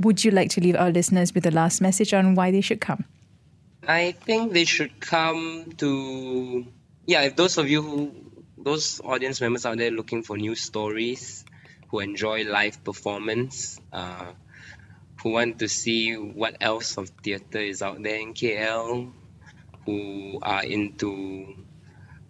Would 0.00 0.24
you 0.24 0.30
like 0.30 0.50
to 0.50 0.60
leave 0.60 0.76
our 0.76 0.90
listeners 0.90 1.34
with 1.34 1.46
a 1.46 1.50
last 1.50 1.80
message 1.80 2.12
on 2.12 2.34
why 2.34 2.50
they 2.50 2.60
should 2.60 2.80
come? 2.80 3.04
I 3.86 4.12
think 4.12 4.52
they 4.52 4.64
should 4.64 5.00
come 5.00 5.72
to 5.78 6.66
yeah. 7.06 7.22
If 7.22 7.36
those 7.36 7.58
of 7.58 7.68
you 7.68 7.82
who 7.82 8.12
those 8.56 9.00
audience 9.04 9.40
members 9.40 9.66
out 9.66 9.78
there 9.78 9.90
looking 9.90 10.22
for 10.22 10.36
new 10.36 10.54
stories, 10.54 11.44
who 11.88 12.00
enjoy 12.00 12.44
live 12.44 12.82
performance, 12.82 13.78
uh, 13.92 14.32
who 15.22 15.30
want 15.30 15.58
to 15.58 15.68
see 15.68 16.14
what 16.14 16.56
else 16.60 16.96
of 16.96 17.10
theatre 17.22 17.58
is 17.58 17.82
out 17.82 18.02
there 18.02 18.16
in 18.16 18.34
KL, 18.34 19.12
who 19.86 20.38
are 20.42 20.64
into 20.64 21.54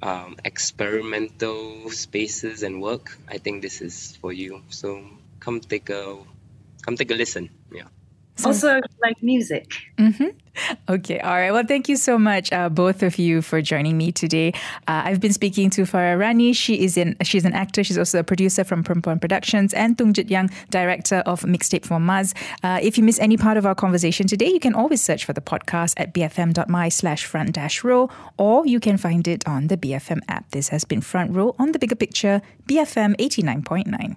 um, 0.02 0.36
experimental 0.44 1.90
spaces 1.90 2.62
and 2.62 2.80
work, 2.82 3.18
I 3.28 3.38
think 3.38 3.62
this 3.62 3.82
is 3.82 4.16
for 4.20 4.32
you. 4.32 4.62
So 4.68 5.02
come 5.40 5.60
take 5.60 5.90
a 5.90 6.18
come 6.82 6.96
take 6.96 7.10
a 7.10 7.14
listen. 7.14 7.50
Yeah. 7.72 7.88
Also 8.44 8.80
like 9.02 9.22
music 9.22 9.72
Okay, 10.88 11.18
all 11.20 11.32
right. 11.34 11.50
Well, 11.50 11.64
thank 11.66 11.88
you 11.88 11.96
so 11.96 12.16
much, 12.16 12.52
uh, 12.52 12.68
both 12.68 13.02
of 13.02 13.18
you, 13.18 13.42
for 13.42 13.60
joining 13.60 13.98
me 13.98 14.12
today. 14.12 14.52
Uh, 14.86 15.02
I've 15.04 15.20
been 15.20 15.32
speaking 15.32 15.68
to 15.70 15.82
Farah 15.82 16.18
Rani. 16.18 16.52
She 16.52 16.84
is 16.84 16.96
in. 16.96 17.16
She's 17.22 17.44
an 17.44 17.52
actor. 17.52 17.82
She's 17.82 17.98
also 17.98 18.20
a 18.20 18.24
producer 18.24 18.62
from 18.62 18.84
Perempuan 18.84 19.20
Productions, 19.20 19.74
and 19.74 19.98
Tung 19.98 20.12
Jit 20.12 20.30
Yang, 20.30 20.50
director 20.70 21.22
of 21.26 21.42
Mixtape 21.42 21.84
for 21.84 21.98
Maz. 21.98 22.34
Uh, 22.62 22.78
if 22.82 22.96
you 22.96 23.02
miss 23.04 23.18
any 23.18 23.36
part 23.36 23.56
of 23.56 23.66
our 23.66 23.74
conversation 23.74 24.26
today, 24.28 24.48
you 24.48 24.60
can 24.60 24.74
always 24.74 25.02
search 25.02 25.24
for 25.24 25.32
the 25.32 25.40
podcast 25.40 25.94
at 25.96 26.14
bfm.my 26.14 26.88
slash 26.88 27.24
front 27.24 27.52
dash 27.52 27.82
row, 27.82 28.08
or 28.38 28.64
you 28.66 28.78
can 28.78 28.96
find 28.96 29.26
it 29.26 29.46
on 29.48 29.66
the 29.66 29.76
BFM 29.76 30.20
app. 30.28 30.50
This 30.52 30.68
has 30.68 30.84
been 30.84 31.00
Front 31.00 31.32
Row 31.32 31.54
on 31.58 31.72
the 31.72 31.78
Bigger 31.78 31.96
Picture, 31.96 32.42
BFM 32.68 33.16
eighty 33.18 33.42
nine 33.42 33.62
point 33.62 33.88
nine. 33.88 34.16